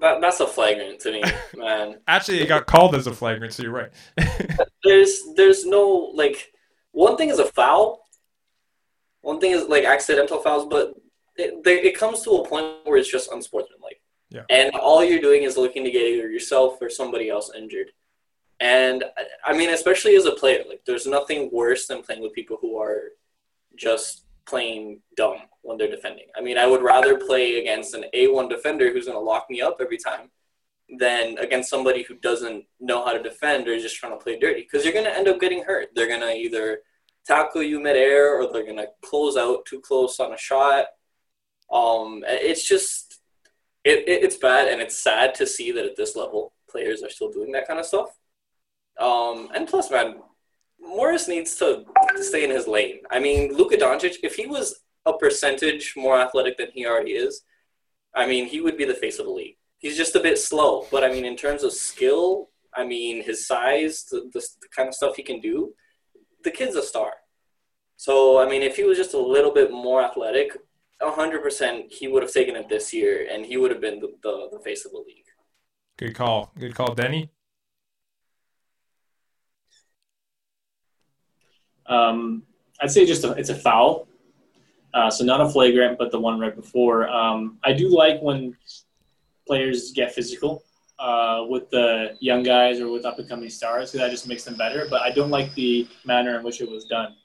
[0.02, 1.24] That, that's a flagrant to me,
[1.56, 2.00] man.
[2.08, 3.92] Actually, it got called as a flagrant, so you're right.
[4.84, 6.52] There's there's no like
[6.92, 8.03] one thing is a foul,
[9.24, 10.94] one thing is like accidental fouls, but
[11.38, 14.02] it, they, it comes to a point where it's just unsportsmanlike.
[14.30, 14.44] Yeah.
[14.50, 17.92] And all you're doing is looking to get either yourself or somebody else injured.
[18.60, 19.04] And
[19.46, 22.78] I- mean, especially as a player, like there's nothing worse than playing with people who
[22.78, 23.12] are
[23.76, 26.28] just playing dumb when they're defending.
[26.36, 29.62] I mean, I would rather play against an A1 defender who's going to lock me
[29.62, 30.30] up every time
[31.00, 34.38] than against somebody who doesn't know how to defend or is just trying to play
[34.38, 35.90] dirty because you're going to end up getting hurt.
[35.96, 36.80] They're going to either
[37.26, 40.88] tackle you midair or they're going to close out too close on a shot.
[41.72, 43.20] Um, it's just
[43.84, 47.10] it, it, it's bad and it's sad to see that at this level players are
[47.10, 48.10] still doing that kind of stuff.
[49.00, 50.16] Um, and plus, man,
[50.80, 51.86] Morris needs to
[52.18, 53.00] stay in his lane.
[53.10, 57.42] I mean, Luka Doncic, if he was a percentage more athletic than he already is,
[58.16, 59.58] I mean, he would be the face of the league.
[59.80, 63.48] He's just a bit slow, but I mean, in terms of skill, I mean, his
[63.48, 65.74] size, the, the, the kind of stuff he can do,
[66.43, 67.14] the kid's a star.
[68.04, 70.58] So, I mean, if he was just a little bit more athletic,
[71.01, 74.49] 100% he would have taken it this year and he would have been the, the,
[74.51, 75.24] the face of the league.
[75.97, 76.51] Good call.
[76.60, 77.32] Good call, Denny.
[81.86, 82.43] Um,
[82.82, 84.10] I'd say just a, it's a foul.
[84.93, 87.08] Uh, so not a flagrant, but the one right before.
[87.08, 88.58] Um, I do like when
[89.47, 90.66] players get physical
[90.99, 94.43] uh, with the young guys or with up and coming stars because that just makes
[94.43, 94.88] them better.
[94.89, 97.16] But I don't like the manner in which it was done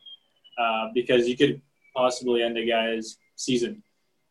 [0.59, 1.61] uh, because you could
[1.95, 3.83] possibly end a guy's season.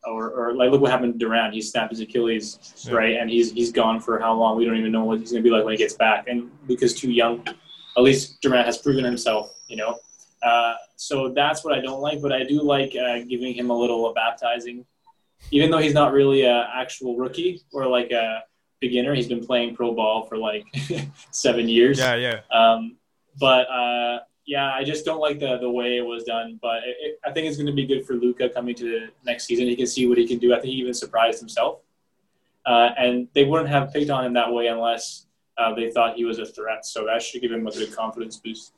[0.05, 1.53] Or, or like look what happened to Durant.
[1.53, 2.93] He snapped his Achilles, Yeah.
[2.93, 3.15] right?
[3.17, 4.55] And he's he's gone for how long?
[4.57, 6.27] We don't even know what he's going to be like when he gets back.
[6.29, 7.45] And Luka's too young.
[7.97, 9.97] At least Durant has proven himself, you know.
[10.41, 13.77] Uh, so that's what I don't like, but I do like uh, giving him a
[13.77, 14.85] little baptizing,
[15.51, 18.43] even though he's not really an actual rookie or like a
[18.79, 19.13] beginner.
[19.13, 20.63] He's been playing pro ball for like
[21.31, 21.97] seven years.
[21.99, 22.39] Yeah, yeah.
[22.51, 22.97] Um,
[23.39, 26.57] but uh, yeah, I just don't like the the way it was done.
[26.61, 29.07] But it, it, I think it's going to be good for Luka coming to the
[29.25, 29.67] next season.
[29.67, 30.53] He can see what he can do.
[30.53, 31.81] I think he even surprised himself.
[32.65, 35.27] Uh, and they wouldn't have picked on him that way unless
[35.57, 36.85] uh, they thought he was a threat.
[36.85, 38.73] So that should give him a good confidence boost.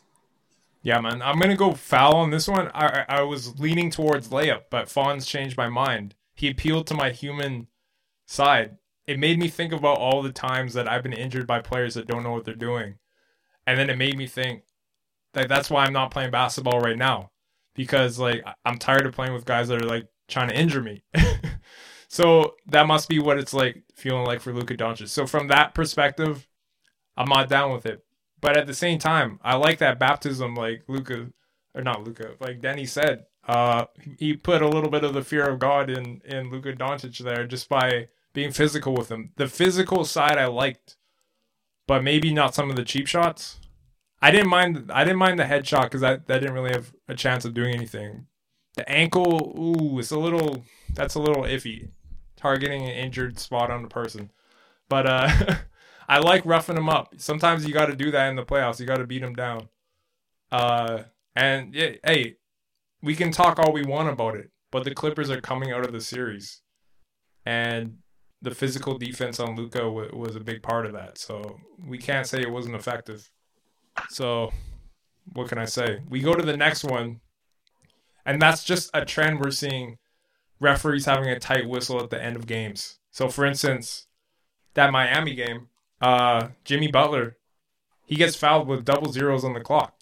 [0.82, 1.22] Yeah, man.
[1.22, 2.72] I'm gonna go foul on this one.
[2.74, 6.16] I I was leaning towards layup, but Fonz changed my mind.
[6.34, 7.68] He appealed to my human
[8.26, 8.78] side.
[9.06, 12.08] It made me think about all the times that I've been injured by players that
[12.08, 12.96] don't know what they're doing,
[13.68, 14.64] and then it made me think
[15.34, 17.32] that that's why I'm not playing basketball right now
[17.76, 21.04] because like I'm tired of playing with guys that are like trying to injure me.
[22.08, 25.10] so that must be what it's like feeling like for Luka Doncic.
[25.10, 26.48] So from that perspective,
[27.16, 28.04] I'm not down with it.
[28.42, 31.28] But at the same time, I like that baptism, like Luka,
[31.76, 33.26] or not Luka, like Denny said.
[33.48, 33.86] Uh,
[34.18, 37.46] he put a little bit of the fear of God in in Luka Doncic there
[37.46, 39.32] just by being physical with him.
[39.36, 40.98] The physical side I liked,
[41.88, 43.60] but maybe not some of the cheap shots.
[44.22, 44.92] I didn't mind.
[44.94, 47.74] I didn't mind the headshot because that that didn't really have a chance of doing
[47.74, 48.28] anything.
[48.76, 50.64] The ankle, ooh, it's a little.
[50.94, 51.90] That's a little iffy,
[52.36, 54.32] targeting an injured spot on the person.
[54.90, 55.56] But uh,
[56.10, 57.14] I like roughing them up.
[57.18, 58.80] Sometimes you got to do that in the playoffs.
[58.80, 59.70] You got to beat them down.
[60.52, 61.04] Uh,
[61.36, 62.38] and yeah, hey,
[63.02, 65.94] we can talk all we want about it, but the Clippers are coming out of
[65.94, 66.62] the series,
[67.46, 68.00] and
[68.42, 71.18] the physical defense on Luka was a big part of that.
[71.18, 73.30] So we can't say it wasn't effective.
[74.10, 74.52] So
[75.34, 76.02] what can I say?
[76.10, 77.20] We go to the next one,
[78.26, 79.98] and that's just a trend we're seeing.
[80.60, 83.00] Referees having a tight whistle at the end of games.
[83.12, 84.08] So, for instance,
[84.74, 85.68] that Miami game,
[86.02, 87.38] uh, Jimmy Butler,
[88.06, 89.96] he gets fouled with double zeros on the clock.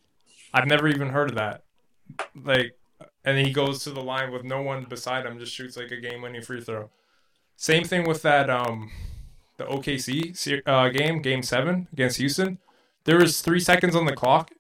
[0.54, 1.64] I've never even heard of that.
[2.36, 2.76] Like,
[3.24, 6.00] and he goes to the line with no one beside him, just shoots like a
[6.00, 6.90] game-winning free throw.
[7.56, 8.92] Same thing with that um,
[9.58, 12.60] the OKC uh, game, Game Seven against Houston.
[13.08, 14.52] There was three seconds on the clock,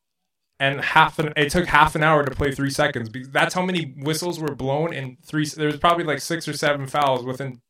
[0.60, 3.12] and half an it took half an hour to play three seconds.
[3.30, 5.45] That's how many whistles were blown in three.
[5.45, 7.62] There was probably like six or seven fouls within.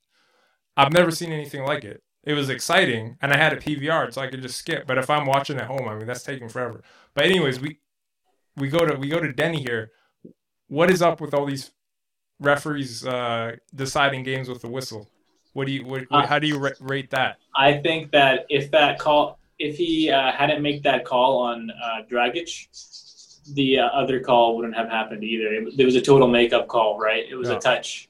[0.77, 4.21] I've never seen anything like it it was exciting and I had a PVR so
[4.21, 4.85] I could just skip.
[4.85, 6.83] But if I'm watching at home, I mean that's taking forever.
[7.13, 7.79] But anyways, we
[8.57, 9.91] we go to we go to Denny here.
[10.67, 11.71] What is up with all these
[12.41, 15.09] referees uh, deciding games with the whistle?
[15.53, 17.37] What do you what, uh, how do you rate that?
[17.55, 22.01] I think that if that call if he uh, hadn't make that call on uh,
[22.09, 22.49] Dragic,
[23.53, 25.53] the uh, other call wouldn't have happened either.
[25.53, 27.25] It, it was a total makeup call, right?
[27.29, 28.09] It was a touch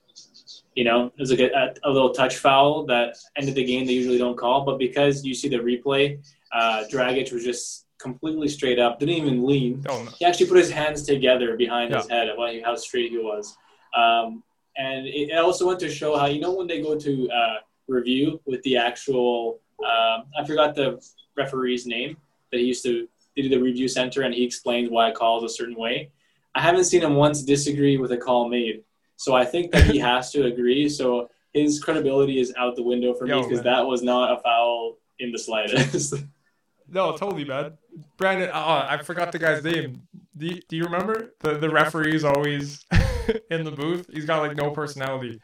[0.78, 3.88] you know, it was like a, a, little touch foul that ended the game.
[3.88, 6.20] They usually don't call, but because you see the replay,
[6.52, 9.84] uh, Dragic was just completely straight up, didn't even lean.
[9.90, 10.12] Oh, no.
[10.20, 11.98] He actually put his hands together behind yeah.
[11.98, 13.58] his head about how straight he was.
[13.96, 14.44] Um,
[14.78, 17.56] and it also went to show how you know when they go to uh,
[17.88, 21.04] review with the actual um, I forgot the
[21.38, 22.18] referee's name
[22.52, 25.52] that he used to do the review center and he explained why a call is
[25.52, 26.12] a certain way.
[26.56, 28.84] I haven't seen him once disagree with a call made.
[29.16, 30.90] So I think that he has to agree.
[30.90, 34.98] So his credibility is out the window for me because that was not a foul
[35.20, 36.14] in the slightest.
[36.90, 37.78] no, totally, man.
[38.18, 40.02] Brandon, uh, I forgot the guy's name.
[40.36, 41.34] Do you, do you remember?
[41.40, 42.86] The the referee is always
[43.52, 44.08] in the booth.
[44.12, 45.42] He's got like no personality.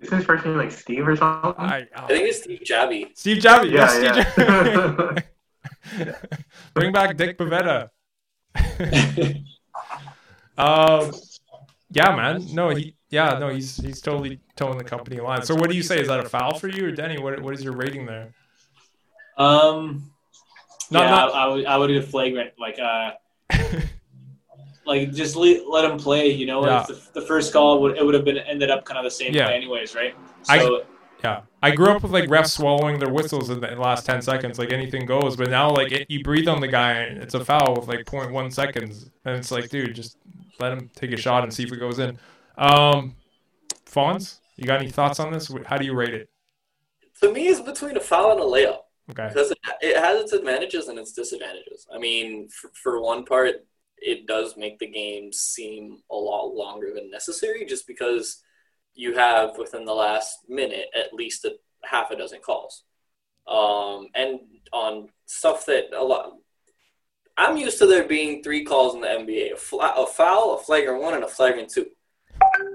[0.00, 1.54] Isn't his first name like Steve or something?
[1.58, 3.10] I, uh, I think it's Steve Javie.
[3.14, 5.12] Steve Javie, yeah, yes, yeah.
[5.12, 5.24] Steve
[6.74, 7.90] Bring back Dick Bavetta.
[10.58, 11.12] um,
[11.90, 12.46] yeah, man.
[12.52, 12.94] No, he.
[13.10, 15.42] Yeah, no, he's he's totally toeing the company line.
[15.42, 16.00] So, what do you say?
[16.00, 17.18] Is that a foul for you, or Denny?
[17.18, 18.32] What what is your rating there?
[19.36, 20.12] Um,
[20.90, 21.34] not, yeah, not...
[21.34, 23.10] I, I would I would do a flagrant, like uh,
[24.90, 26.30] like just let, let him play.
[26.30, 26.84] You know, yeah.
[26.86, 29.32] the, the, first call would it would have been ended up kind of the same
[29.32, 29.46] yeah.
[29.46, 30.16] play anyways, right?
[30.42, 30.52] So.
[30.52, 30.82] I,
[31.22, 34.58] yeah, I grew up with like refs swallowing their whistles in the last ten seconds,
[34.58, 35.36] like anything goes.
[35.36, 38.04] But now, like it, you breathe on the guy, and it's a foul with like
[38.04, 40.16] 0.1 seconds, and it's like, dude, just
[40.58, 42.18] let him take a shot and see if it goes in.
[42.58, 43.14] Um,
[43.86, 45.52] Fonz, you got any thoughts on this?
[45.66, 46.30] How do you rate it?
[47.22, 48.78] To me, it's between a foul and a layup.
[49.10, 49.28] Okay.
[49.28, 51.86] Because it, it has its advantages and its disadvantages.
[51.94, 53.66] I mean, for, for one part,
[54.00, 58.42] it does make the game seem a lot longer than necessary just because
[58.94, 61.52] you have within the last minute at least a
[61.84, 62.84] half a dozen calls.
[63.46, 64.40] Um, and
[64.72, 66.32] on stuff that a lot
[67.40, 70.62] I'm used to there being three calls in the NBA: a, fla- a foul, a
[70.62, 71.86] flagrant one, and a flagrant two.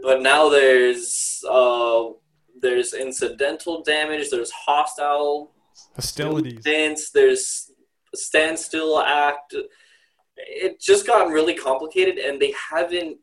[0.01, 2.05] But now there's uh,
[2.59, 4.30] there's incidental damage.
[4.30, 5.51] There's hostile
[5.95, 6.63] hostilities.
[6.63, 7.11] Dance.
[7.11, 7.71] There's
[8.13, 9.53] a standstill act.
[10.38, 13.17] It just gotten really complicated, and they haven't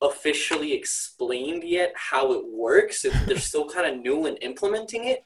[0.00, 3.04] officially explained yet how it works.
[3.26, 5.24] They're still kind of new in implementing it.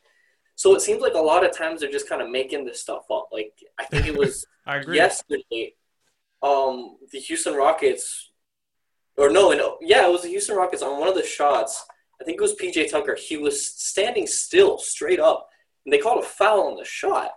[0.55, 3.05] So it seems like a lot of times they're just kind of making this stuff
[3.11, 3.29] up.
[3.33, 4.97] Like I think it was I agree.
[4.97, 5.75] yesterday,
[6.43, 8.31] um, the Houston Rockets,
[9.17, 11.85] or no, no, yeah, it was the Houston Rockets on one of the shots.
[12.21, 13.17] I think it was PJ Tucker.
[13.17, 15.49] He was standing still, straight up,
[15.85, 17.33] and they called a foul on the shot.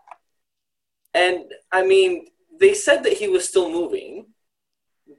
[1.13, 2.27] And I mean,
[2.59, 4.27] they said that he was still moving,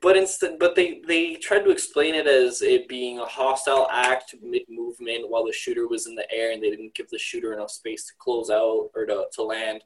[0.01, 4.35] but instead, but they they tried to explain it as it being a hostile act
[4.43, 7.53] mid movement while the shooter was in the air, and they didn't give the shooter
[7.53, 9.83] enough space to close out or to to land.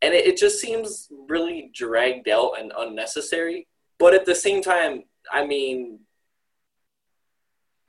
[0.00, 3.66] And it, it just seems really dragged out and unnecessary.
[3.98, 5.02] But at the same time,
[5.32, 6.00] I mean,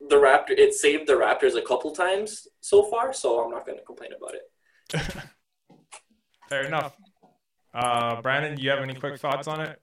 [0.08, 3.78] the Raptor it saved the Raptors a couple times so far, so I'm not going
[3.78, 5.02] to complain about it.
[6.50, 6.96] Fair enough.
[7.74, 9.80] Uh, Brandon, do you have any quick thoughts on it?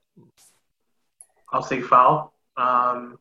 [1.51, 2.33] I'll say foul.
[2.57, 3.17] Um,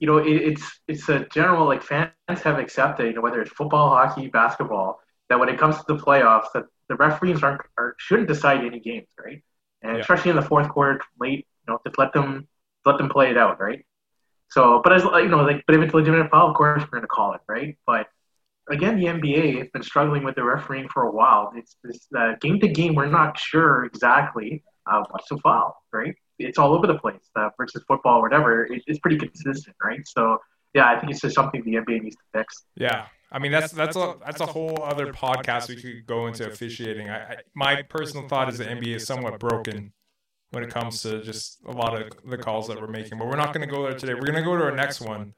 [0.00, 3.50] you know, it, it's it's a general like fans have accepted, you know, whether it's
[3.50, 7.94] football, hockey, basketball, that when it comes to the playoffs, that the referees aren't are,
[7.98, 9.42] shouldn't decide any games, right?
[9.82, 10.00] And Yeah.
[10.00, 12.48] especially in the fourth quarter, late, you know, just let them
[12.84, 13.84] let them play it out, right?
[14.50, 16.88] So, but as you know, like, but if it's a legitimate foul, of course we're
[16.88, 17.76] going to call it, right?
[17.86, 18.06] But
[18.70, 21.52] again, the NBA has been struggling with the refereeing for a while.
[21.56, 26.14] It's this uh, game to game, we're not sure exactly uh, what's a foul, right?
[26.38, 27.20] It's all over the place.
[27.36, 30.06] Uh, versus football, or whatever, it, it's pretty consistent, right?
[30.06, 30.38] So,
[30.74, 32.64] yeah, I think it's just something the NBA needs to fix.
[32.76, 36.46] Yeah, I mean that's that's a that's a whole other podcast we could go into
[36.46, 37.10] officiating.
[37.10, 39.92] I, I my personal thought is the NBA is somewhat broken
[40.50, 43.18] when it comes to just a lot of the calls that we're making.
[43.18, 44.14] But we're not going to go there today.
[44.14, 45.34] We're going to go to our next one.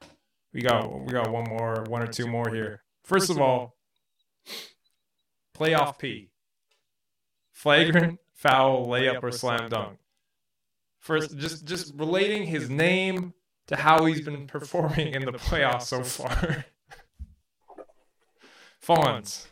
[0.53, 2.83] We got we got one more, one or two more here.
[3.03, 3.75] First of all,
[5.57, 6.29] playoff P,
[7.51, 9.97] flagrant, foul, layup, or slam dunk.
[10.99, 13.33] First, just just relating his name
[13.67, 16.65] to how he's been performing in the playoffs so far.
[18.85, 19.45] Fonz.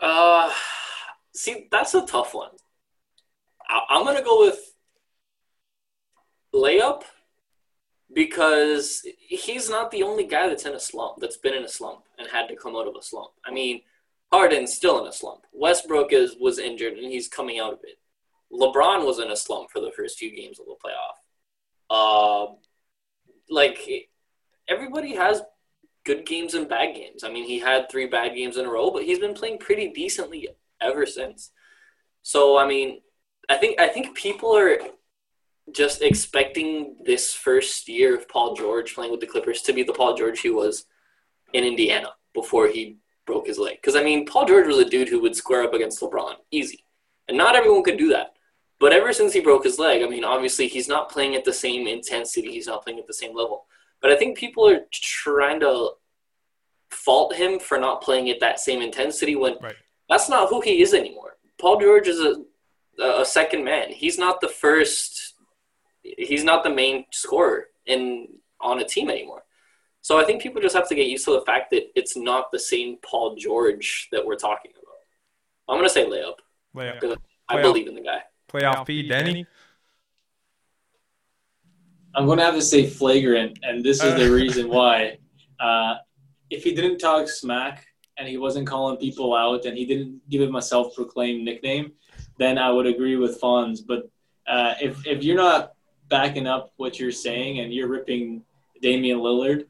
[0.00, 0.52] Uh,
[1.34, 2.50] see, that's a tough one.
[3.68, 4.58] I- I'm gonna go with
[6.54, 7.02] layup
[8.12, 11.16] because he's not the only guy that's in a slump.
[11.18, 13.32] That's been in a slump and had to come out of a slump.
[13.44, 13.82] I mean,
[14.32, 15.42] Harden's still in a slump.
[15.52, 17.98] Westbrook is was injured and he's coming out of it.
[18.52, 21.16] LeBron was in a slump for the first few games of the playoff.
[21.88, 22.52] Uh,
[23.50, 24.08] like
[24.68, 25.42] everybody has
[26.04, 27.24] good games and bad games.
[27.24, 29.88] I mean, he had three bad games in a row, but he's been playing pretty
[29.88, 30.48] decently
[30.80, 31.50] ever since.
[32.22, 33.00] So, I mean,
[33.48, 34.78] I think I think people are
[35.72, 39.92] just expecting this first year of Paul George playing with the Clippers to be the
[39.92, 40.84] Paul George he was
[41.52, 43.76] in Indiana before he broke his leg.
[43.76, 46.84] Because I mean, Paul George was a dude who would square up against LeBron easy,
[47.28, 48.34] and not everyone could do that.
[48.78, 51.52] But ever since he broke his leg, I mean, obviously he's not playing at the
[51.52, 52.52] same intensity.
[52.52, 53.64] He's not playing at the same level.
[54.02, 55.92] But I think people are trying to
[56.90, 59.74] fault him for not playing at that same intensity when Right.
[60.08, 61.38] that's not who he is anymore.
[61.58, 62.44] Paul George is a
[62.98, 63.90] a second man.
[63.90, 65.25] He's not the first.
[66.18, 68.28] He's not the main scorer in
[68.60, 69.42] on a team anymore.
[70.02, 72.50] So I think people just have to get used to the fact that it's not
[72.52, 74.94] the same Paul George that we're talking about.
[75.68, 76.34] I'm gonna say layup
[76.74, 77.00] Layup.
[77.00, 77.16] because
[77.48, 77.62] I Playoff.
[77.62, 78.20] believe in the guy.
[78.52, 79.08] Playoff P.
[79.08, 79.46] Denny.
[82.14, 84.18] I'm going to have to say flagrant, and this is Uh.
[84.18, 85.18] the reason why.
[85.60, 85.96] Uh,
[86.50, 87.86] if he didn't talk smack
[88.16, 91.92] and he wasn't calling people out and he didn't give him a self-proclaimed nickname,
[92.38, 93.80] then I would agree with Fonz.
[93.86, 94.08] But
[94.46, 95.72] uh, if if you're not
[96.08, 98.42] backing up what you're saying and you're ripping
[98.82, 99.66] Damian Lillard,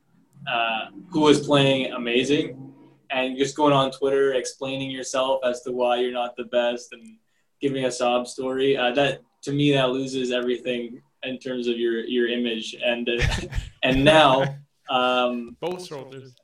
[0.50, 2.72] uh, who was playing amazing,
[3.10, 7.16] and just going on Twitter explaining yourself as to why you're not the best and
[7.60, 12.00] giving a sob story, uh, that to me that loses everything in terms of your
[12.04, 13.22] your image and uh,
[13.82, 14.44] and now
[14.90, 16.34] um, Both shoulders.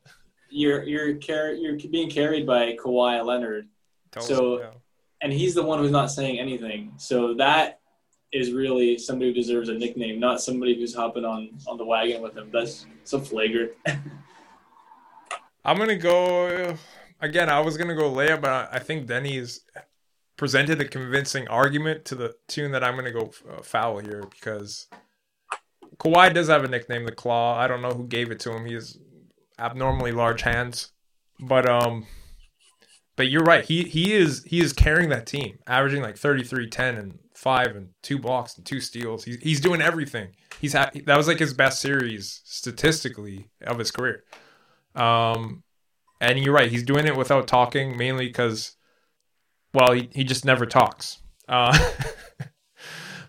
[0.50, 3.68] you're you're car- you're being carried by Kawhi Leonard
[4.12, 4.70] Tell So- yeah.
[5.20, 7.80] and he's the one who's not saying anything so that
[8.32, 12.22] is really somebody who deserves a nickname not somebody who's hopping on on the wagon
[12.22, 13.72] with him that's so flagrant
[15.64, 16.76] I'm gonna go
[17.20, 17.48] again.
[17.48, 19.60] I was gonna go layup, but I, I think Denny's
[20.36, 24.88] presented a convincing argument to the tune that I'm gonna go uh, foul here because
[25.98, 27.56] Kawhi does have a nickname, the Claw.
[27.56, 28.66] I don't know who gave it to him.
[28.66, 28.98] He has
[29.58, 30.90] abnormally large hands,
[31.38, 32.06] but um,
[33.14, 33.64] but you're right.
[33.64, 37.88] He he is he is carrying that team, averaging like 33, 10, and five, and
[38.02, 39.24] two blocks and two steals.
[39.24, 40.28] He's he's doing everything.
[40.60, 44.24] He's ha- that was like his best series statistically of his career.
[44.94, 45.62] Um,
[46.20, 46.70] and you're right.
[46.70, 48.76] He's doing it without talking, mainly because,
[49.74, 51.18] well, he, he just never talks.
[51.48, 51.76] Uh,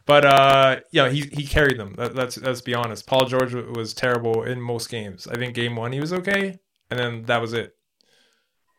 [0.06, 1.94] But uh, yeah, he he carried them.
[1.98, 3.08] That, that's let's be honest.
[3.08, 5.28] Paul George was terrible in most games.
[5.28, 6.60] I think game one he was okay,
[6.90, 7.76] and then that was it.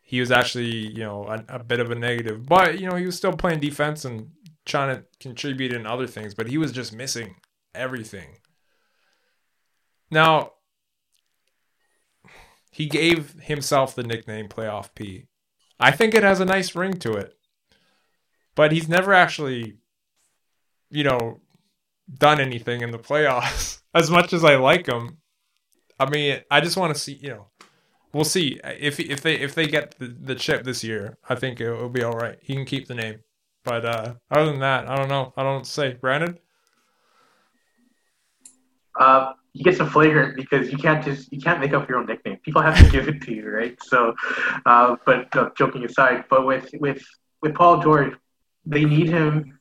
[0.03, 3.07] He was actually you know a, a bit of a negative, but you know he
[3.07, 4.29] was still playing defense and
[4.65, 6.35] trying to contribute in other things.
[6.35, 7.37] But he was just missing
[7.75, 8.39] everything.
[10.11, 10.53] Now
[12.71, 15.27] he gave himself the nickname Playoff P.
[15.79, 17.35] I think it has a nice ring to it.
[18.55, 19.79] But he's never actually,
[20.91, 21.41] you know,
[22.13, 23.81] done anything in the playoffs.
[23.95, 25.19] As much as I like him,
[26.01, 27.47] I mean, I just want to see, you know,
[28.13, 31.17] we'll see if if they if they get the, the chip this year.
[31.29, 32.37] I think it will be all right.
[32.43, 33.21] He can keep the name.
[33.65, 35.33] But uh, other than that, I don't know.
[35.37, 35.95] I don't say.
[35.95, 36.39] Brandon.
[38.99, 42.07] Uh, you get some flagrant because you can't just you can't make up your own
[42.07, 42.39] nickname.
[42.45, 43.77] People have to give it to you, right?
[43.83, 44.15] So,
[44.67, 47.03] uh, but no, joking aside, but with with
[47.41, 48.15] with Paul George,
[48.67, 49.59] they need him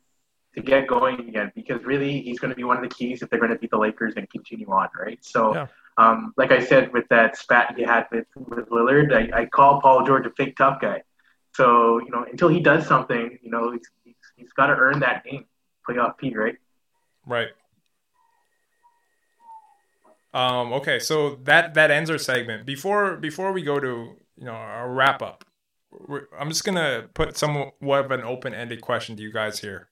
[0.56, 3.30] to get going again because really he's going to be one of the keys if
[3.30, 5.18] they're going to beat the Lakers and continue on, right?
[5.22, 5.68] So, Yeah.
[5.98, 9.82] um, like I said with that spat he had with with Lillard, I, I call
[9.82, 11.02] Paul George a fake tough guy.
[11.54, 15.00] So you know until he does something, you know he's he's, he's got to earn
[15.02, 15.46] that name,
[15.88, 16.56] playoff P, right?
[17.26, 17.50] Right.
[20.34, 22.66] Um, okay, so that that ends our segment.
[22.66, 25.46] Before before we go to you know our wrap up,
[26.38, 29.90] I'm just gonna put somewhat of an open ended question to you guys here.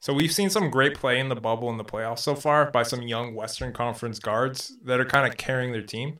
[0.00, 2.82] So we've seen some great play in the bubble in the playoffs so far by
[2.82, 6.18] some young Western Conference guards that are kind of carrying their team.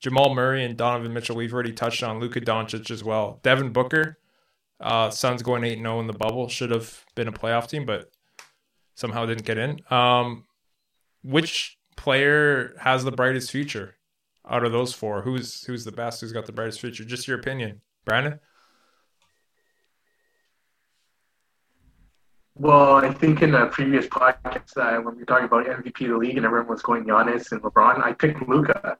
[0.00, 1.36] Jamal Murray and Donovan Mitchell.
[1.36, 3.40] We've already touched on Luka Doncic as well.
[3.42, 4.18] Devin Booker,
[4.80, 8.10] uh, Suns going eight zero in the bubble should have been a playoff team, but
[8.94, 9.80] somehow didn't get in.
[9.90, 10.44] Um,
[11.22, 13.96] which player has the brightest future
[14.48, 15.22] out of those four?
[15.22, 16.20] Who's who's the best?
[16.20, 17.04] Who's got the brightest future?
[17.04, 18.38] Just your opinion, Brandon.
[22.58, 26.12] Well, I think in the previous podcast, uh, when we were talking about MVP of
[26.12, 28.96] the league and everyone was going Giannis and LeBron, I picked Luka.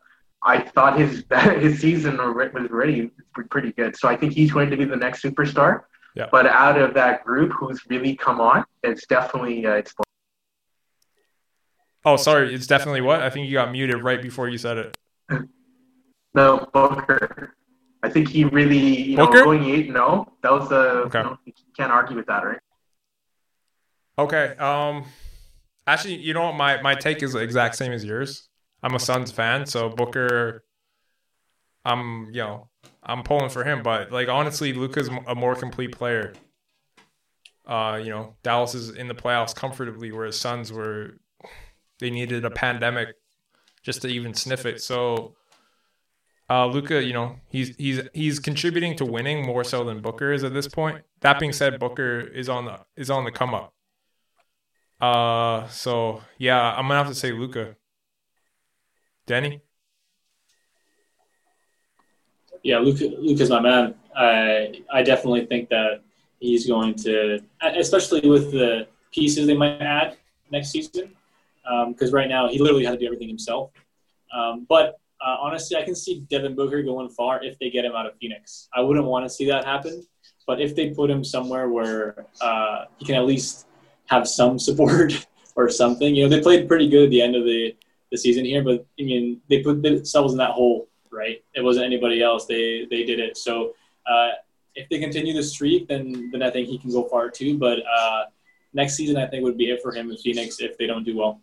[0.46, 1.24] I thought his
[1.58, 3.10] his season was already
[3.50, 5.82] pretty good, so I think he's going to be the next superstar.
[6.14, 6.28] Yeah.
[6.30, 9.92] But out of that group, who's really come on, it's definitely uh, it's.
[12.04, 13.20] Oh, sorry, it's definitely what?
[13.20, 14.96] I think you got muted right before you said it.
[16.34, 17.54] No, Booker.
[18.02, 19.42] I think he really, you know, Booker?
[19.42, 19.88] going eight.
[19.88, 20.76] No, that was the.
[21.06, 21.20] Okay.
[21.20, 22.58] You, know, you can't argue with that, right?
[24.18, 24.54] Okay.
[24.58, 25.06] Um,
[25.86, 26.56] actually, you know what?
[26.56, 28.50] My my take is the exact same as yours.
[28.86, 30.62] I'm a Suns fan, so Booker.
[31.84, 32.68] I'm you know
[33.02, 36.34] I'm pulling for him, but like honestly, Luka's a more complete player.
[37.66, 41.18] Uh, you know, Dallas is in the playoffs comfortably, whereas Suns were
[41.98, 43.08] they needed a pandemic
[43.82, 44.80] just to even sniff it.
[44.80, 45.34] So,
[46.48, 50.44] uh, Luka, you know, he's he's he's contributing to winning more so than Booker is
[50.44, 51.02] at this point.
[51.22, 53.74] That being said, Booker is on the is on the come up.
[55.00, 57.74] Uh, so yeah, I'm gonna have to say Luka.
[59.26, 59.60] Denny.
[62.62, 63.94] Yeah, Luke, Luke is my man.
[64.16, 66.02] I I definitely think that
[66.40, 70.16] he's going to, especially with the pieces they might add
[70.50, 71.14] next season,
[71.88, 73.70] because right now he literally had to do everything himself.
[74.32, 77.92] Um, but uh, honestly, I can see Devin Booker going far if they get him
[77.92, 78.68] out of Phoenix.
[78.74, 80.06] I wouldn't want to see that happen,
[80.46, 83.66] but if they put him somewhere where uh, he can at least
[84.06, 87.44] have some support or something, you know, they played pretty good at the end of
[87.44, 87.74] the,
[88.10, 91.42] the season here, but I mean, they put themselves in that hole right?
[91.54, 92.46] It wasn't anybody else.
[92.46, 93.36] They they did it.
[93.36, 93.74] So
[94.06, 94.30] uh,
[94.74, 97.58] if they continue the streak, then then I think he can go far too.
[97.58, 98.24] But uh,
[98.72, 101.16] next season, I think would be it for him in Phoenix if they don't do
[101.16, 101.40] well.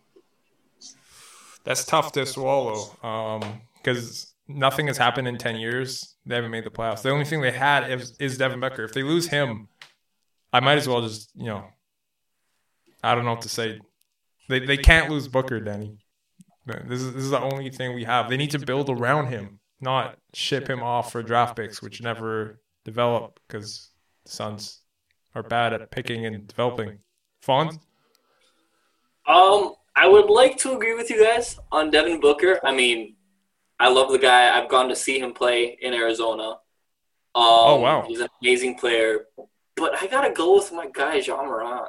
[1.64, 2.96] That's tough to swallow.
[3.04, 6.16] Um, because nothing has happened in ten years.
[6.26, 7.02] They haven't made the playoffs.
[7.02, 8.84] The only thing they had is, is Devin Booker.
[8.84, 9.68] If they lose him,
[10.54, 11.66] I might as well just you know.
[13.06, 13.82] I don't know what to say.
[14.48, 16.03] They they can't lose Booker, Denny.
[16.66, 18.30] This is this is the only thing we have.
[18.30, 22.62] They need to build around him, not ship him off for draft picks, which never
[22.86, 23.90] develop because
[24.26, 24.80] the Suns
[25.36, 27.00] are bad at picking and developing.
[27.46, 27.80] Fonz?
[29.28, 32.60] Um, I would like to agree with you guys on Devin Booker.
[32.64, 33.16] I mean,
[33.80, 34.58] I love the guy.
[34.58, 36.44] I've gone to see him play in Arizona.
[36.50, 36.58] Um,
[37.36, 38.04] Oh, wow.
[38.08, 39.26] He's an amazing player.
[39.76, 41.88] But I gotta go with my guy, Ja Morant.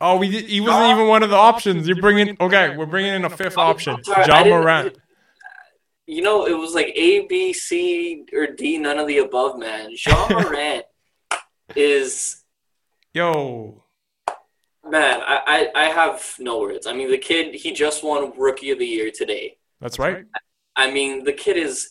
[0.00, 1.88] Oh, we did, he wasn't even one of the options.
[1.88, 2.76] You're bringing okay.
[2.76, 4.98] We're bringing in a fifth option, I'm sorry, John didn't- Morant.
[6.06, 9.90] You know, it was like A, B, C, or D, none of the above, man.
[10.06, 10.84] Ja Morant
[11.76, 12.44] is
[13.12, 13.84] Yo,
[14.88, 15.20] man.
[15.22, 16.86] I, I I have no words.
[16.86, 17.54] I mean, the kid.
[17.54, 19.58] He just won Rookie of the Year today.
[19.80, 20.24] that's right.
[20.76, 21.90] I mean, the kid is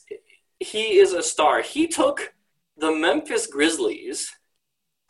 [0.60, 1.62] he is a star.
[1.62, 2.34] He took
[2.78, 4.32] the Memphis Grizzlies,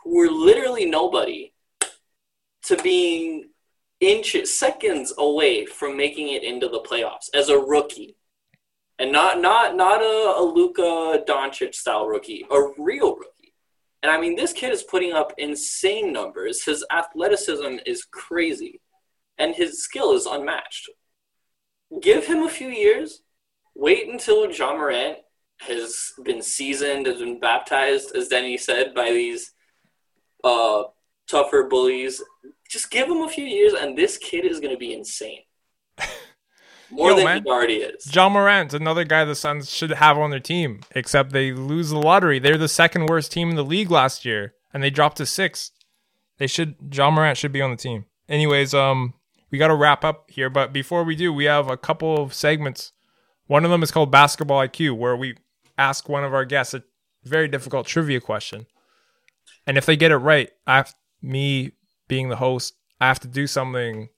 [0.03, 1.53] who were literally nobody,
[2.67, 3.49] to being
[3.99, 8.15] inches, seconds away from making it into the playoffs as a rookie,
[8.99, 13.53] and not not not a, a Luka Doncic style rookie, a real rookie.
[14.03, 16.63] And I mean, this kid is putting up insane numbers.
[16.63, 18.81] His athleticism is crazy,
[19.37, 20.89] and his skill is unmatched.
[22.01, 23.21] Give him a few years.
[23.75, 25.19] Wait until Ja Morant
[25.61, 29.53] has been seasoned, has been baptized, as Denny said, by these
[30.43, 30.83] uh,
[31.27, 32.21] tougher bullies.
[32.69, 35.41] Just give him a few years, and this kid is going to be insane.
[36.89, 37.43] More Yo, than man.
[37.43, 38.05] he already is.
[38.05, 41.99] John Morant's another guy the Suns should have on their team, except they lose the
[41.99, 42.39] lottery.
[42.39, 45.71] They're the second worst team in the league last year, and they dropped to sixth.
[46.37, 48.05] They should John Morant should be on the team.
[48.29, 49.13] Anyways, um,
[49.51, 52.33] we got to wrap up here, but before we do, we have a couple of
[52.33, 52.93] segments.
[53.47, 55.35] One of them is called Basketball IQ, where we
[55.77, 56.83] ask one of our guests a
[57.23, 58.65] very difficult trivia question,
[59.65, 61.71] and if they get it right, I have me
[62.07, 64.09] being the host, I have to do something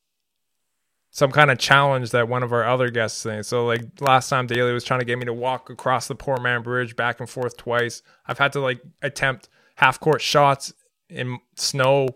[1.11, 3.43] some kind of challenge that one of our other guests thing.
[3.43, 6.41] So like last time Daly was trying to get me to walk across the Port
[6.41, 8.01] Mann Bridge back and forth twice.
[8.27, 10.71] I've had to like attempt half court shots
[11.09, 12.09] in snow.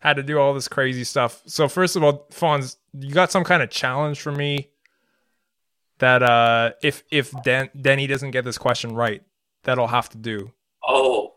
[0.00, 1.42] Had to do all this crazy stuff.
[1.46, 4.70] So first of all, Fonz, you got some kind of challenge for me
[5.98, 9.22] that uh if if Den- Denny doesn't get this question right,
[9.62, 10.52] that I'll have to do.
[10.86, 11.33] Oh.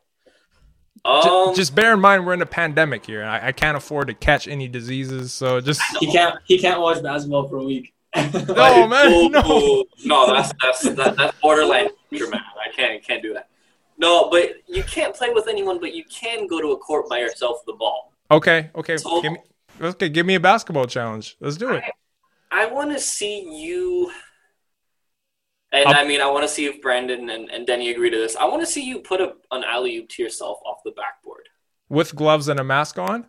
[1.07, 3.23] Um, just bear in mind we're in a pandemic here.
[3.23, 6.37] I, I can't afford to catch any diseases, so just He can't.
[6.45, 7.93] He can't watch basketball for a week.
[8.15, 9.85] no man, no.
[10.05, 12.33] no, that's that's that, that's borderline man.
[12.33, 13.49] I can't can't do that.
[13.97, 17.19] No, but you can't play with anyone, but you can go to a court by
[17.19, 18.13] yourself with the ball.
[18.29, 18.97] Okay, okay.
[18.97, 19.39] So- give me,
[19.81, 21.35] okay, give me a basketball challenge.
[21.39, 21.83] Let's do it.
[22.51, 24.11] I want to see you,
[25.71, 28.17] and Up- I mean, I want to see if Brandon and, and Denny agree to
[28.17, 28.35] this.
[28.35, 31.49] I want to see you put a, an alley oop to yourself off the backboard.
[31.89, 33.25] With gloves and a mask on?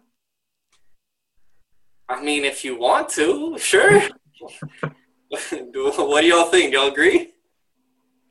[2.09, 4.01] I mean, if you want to, sure.
[4.01, 4.09] Do-
[5.31, 6.73] what do y'all think?
[6.73, 7.33] Y'all agree?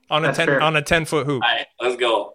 [0.10, 0.62] On a That's ten fair.
[0.62, 1.44] on a ten foot hoop.
[1.44, 2.34] All right, let's go.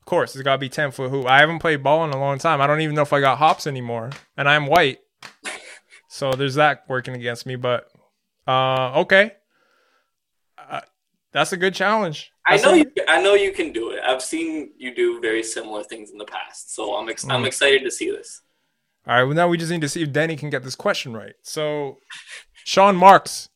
[0.00, 1.26] Of course, it's gotta be ten foot hoop.
[1.26, 2.60] I haven't played ball in a long time.
[2.60, 4.10] I don't even know if I got hops anymore.
[4.36, 4.98] And I'm white.
[6.12, 7.86] So there's that working against me, but
[8.48, 9.30] uh okay.
[10.58, 10.80] Uh,
[11.32, 12.30] that's a good challenge.
[12.46, 12.92] I know a- you.
[13.08, 14.00] I know you can do it.
[14.04, 17.46] I've seen you do very similar things in the past, so I'm ex- I'm Mm.
[17.46, 18.42] excited to see this.
[19.06, 21.14] All right, well now we just need to see if Danny can get this question
[21.14, 21.34] right.
[21.42, 21.98] So,
[22.64, 23.48] Sean Marks,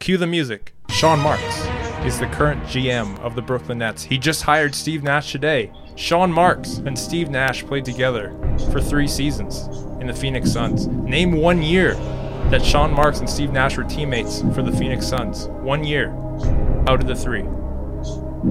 [0.00, 0.72] cue the music.
[0.90, 1.66] Sean Marks
[2.06, 4.02] is the current GM of the Brooklyn Nets.
[4.04, 5.72] He just hired Steve Nash today.
[5.96, 8.32] Sean Marks and Steve Nash played together
[8.72, 9.66] for three seasons
[10.00, 10.86] in the Phoenix Suns.
[10.86, 11.94] Name one year
[12.50, 15.48] that Sean Marks and Steve Nash were teammates for the Phoenix Suns.
[15.48, 16.10] One year
[16.88, 17.42] out of the three.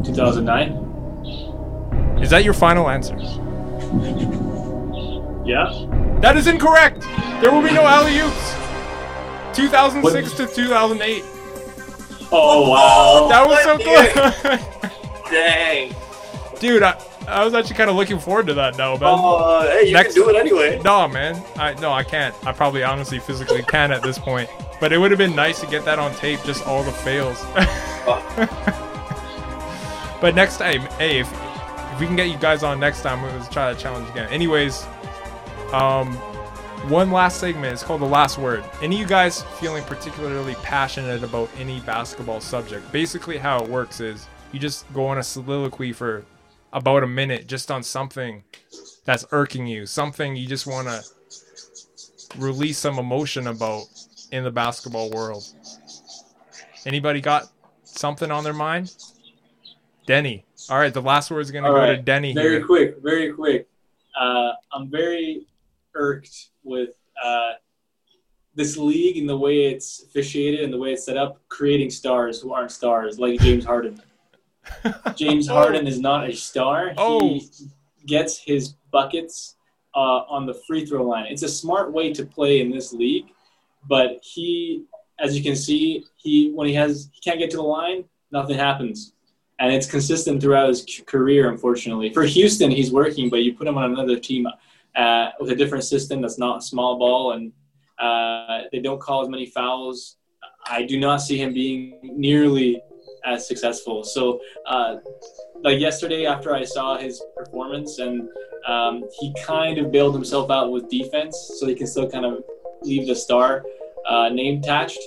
[0.04, 2.20] 2009.
[2.22, 3.16] Is that your final answer?
[5.46, 5.72] Yeah.
[6.22, 7.02] That is incorrect.
[7.42, 8.56] There will be no alley oops.
[9.56, 11.24] 2006 to 2008.
[12.32, 13.28] Oh wow.
[13.30, 14.12] That was so What
[14.42, 14.60] close.
[15.32, 15.94] Dang.
[16.60, 19.02] Dude, I, I was actually kind of looking forward to that now, man.
[19.04, 20.82] Oh, uh, hey, you Next- can do it anyway.
[20.84, 21.42] No, man.
[21.58, 22.36] I no, I can't.
[22.46, 24.50] I probably honestly physically can at this point.
[24.80, 27.44] But it would have been nice to get that on tape, just all the fails.
[30.22, 31.32] but next time, hey, if,
[31.94, 34.28] if we can get you guys on next time, we'll try that challenge again.
[34.30, 34.86] Anyways,
[35.72, 36.14] um,
[36.90, 38.64] one last segment is called the last word.
[38.82, 42.92] Any of you guys feeling particularly passionate about any basketball subject?
[42.92, 46.26] Basically, how it works is you just go on a soliloquy for
[46.74, 48.44] about a minute just on something
[49.04, 51.02] that's irking you, something you just want to
[52.38, 53.86] release some emotion about
[54.32, 55.46] in the basketball world.
[56.86, 57.50] Anybody got
[57.84, 58.94] something on their mind?
[60.06, 60.46] Denny.
[60.70, 62.66] All right, the last word is going to go to Denny Very here.
[62.66, 63.68] quick, very quick.
[64.20, 65.46] Uh, I'm very
[65.94, 66.90] irked with
[67.24, 67.54] uh,
[68.56, 72.42] this league and the way it's officiated and the way it's set up, creating stars
[72.42, 74.02] who aren't stars, like James Harden.
[75.16, 76.94] James Harden is not a star.
[76.98, 77.20] Oh.
[77.20, 77.50] He
[78.06, 79.56] gets his buckets
[79.96, 81.26] uh, on the free throw line.
[81.30, 83.28] It's a smart way to play in this league,
[83.88, 84.86] but he,
[85.20, 88.58] as you can see, he when he has he can't get to the line, nothing
[88.58, 89.14] happens,
[89.60, 91.50] and it's consistent throughout his career.
[91.50, 94.48] Unfortunately, for Houston, he's working, but you put him on another team
[94.96, 97.52] uh, with a different system that's not small ball, and
[98.00, 100.18] uh, they don't call as many fouls.
[100.68, 102.82] I do not see him being nearly
[103.26, 104.04] as successful.
[104.04, 104.98] So, uh,
[105.64, 108.30] like yesterday, after I saw his performance, and
[108.68, 112.44] um, he kind of bailed himself out with defense, so he can still kind of
[112.86, 113.64] leave the star
[114.08, 115.00] uh, name attached.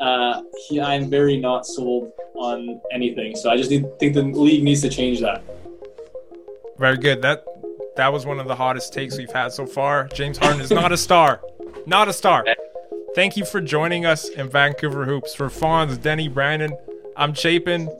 [0.00, 4.62] Uh, he, I'm very not sold on anything, so I just need, think the league
[4.62, 5.42] needs to change that.
[6.78, 7.20] Very good.
[7.20, 7.44] That
[7.96, 10.08] that was one of the hottest takes we've had so far.
[10.08, 11.42] James Harden is not a star.
[11.86, 12.46] not a star.
[13.14, 15.34] Thank you for joining us in Vancouver Hoops.
[15.34, 16.76] For Fonz, Denny, Brandon,
[17.16, 17.90] I'm Chapin.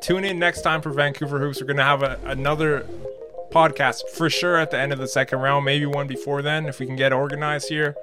[0.00, 1.60] Tune in next time for Vancouver Hoops.
[1.60, 2.86] We're to have a, another
[3.50, 6.80] podcast for sure at the end of the second round, maybe one before then if
[6.80, 7.94] we can get organized here.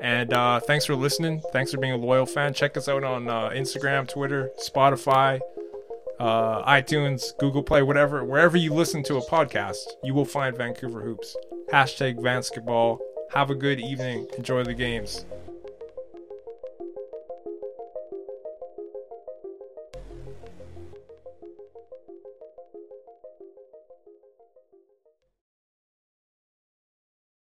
[0.00, 1.42] And uh, thanks for listening.
[1.52, 2.54] Thanks for being a loyal fan.
[2.54, 5.40] Check us out on uh, Instagram, Twitter, Spotify,
[6.20, 11.02] uh, iTunes, Google Play, whatever, wherever you listen to a podcast, you will find Vancouver
[11.02, 11.36] Hoops.
[11.72, 12.98] Hashtag Vansketball.
[13.32, 14.26] Have a good evening.
[14.36, 15.24] Enjoy the games.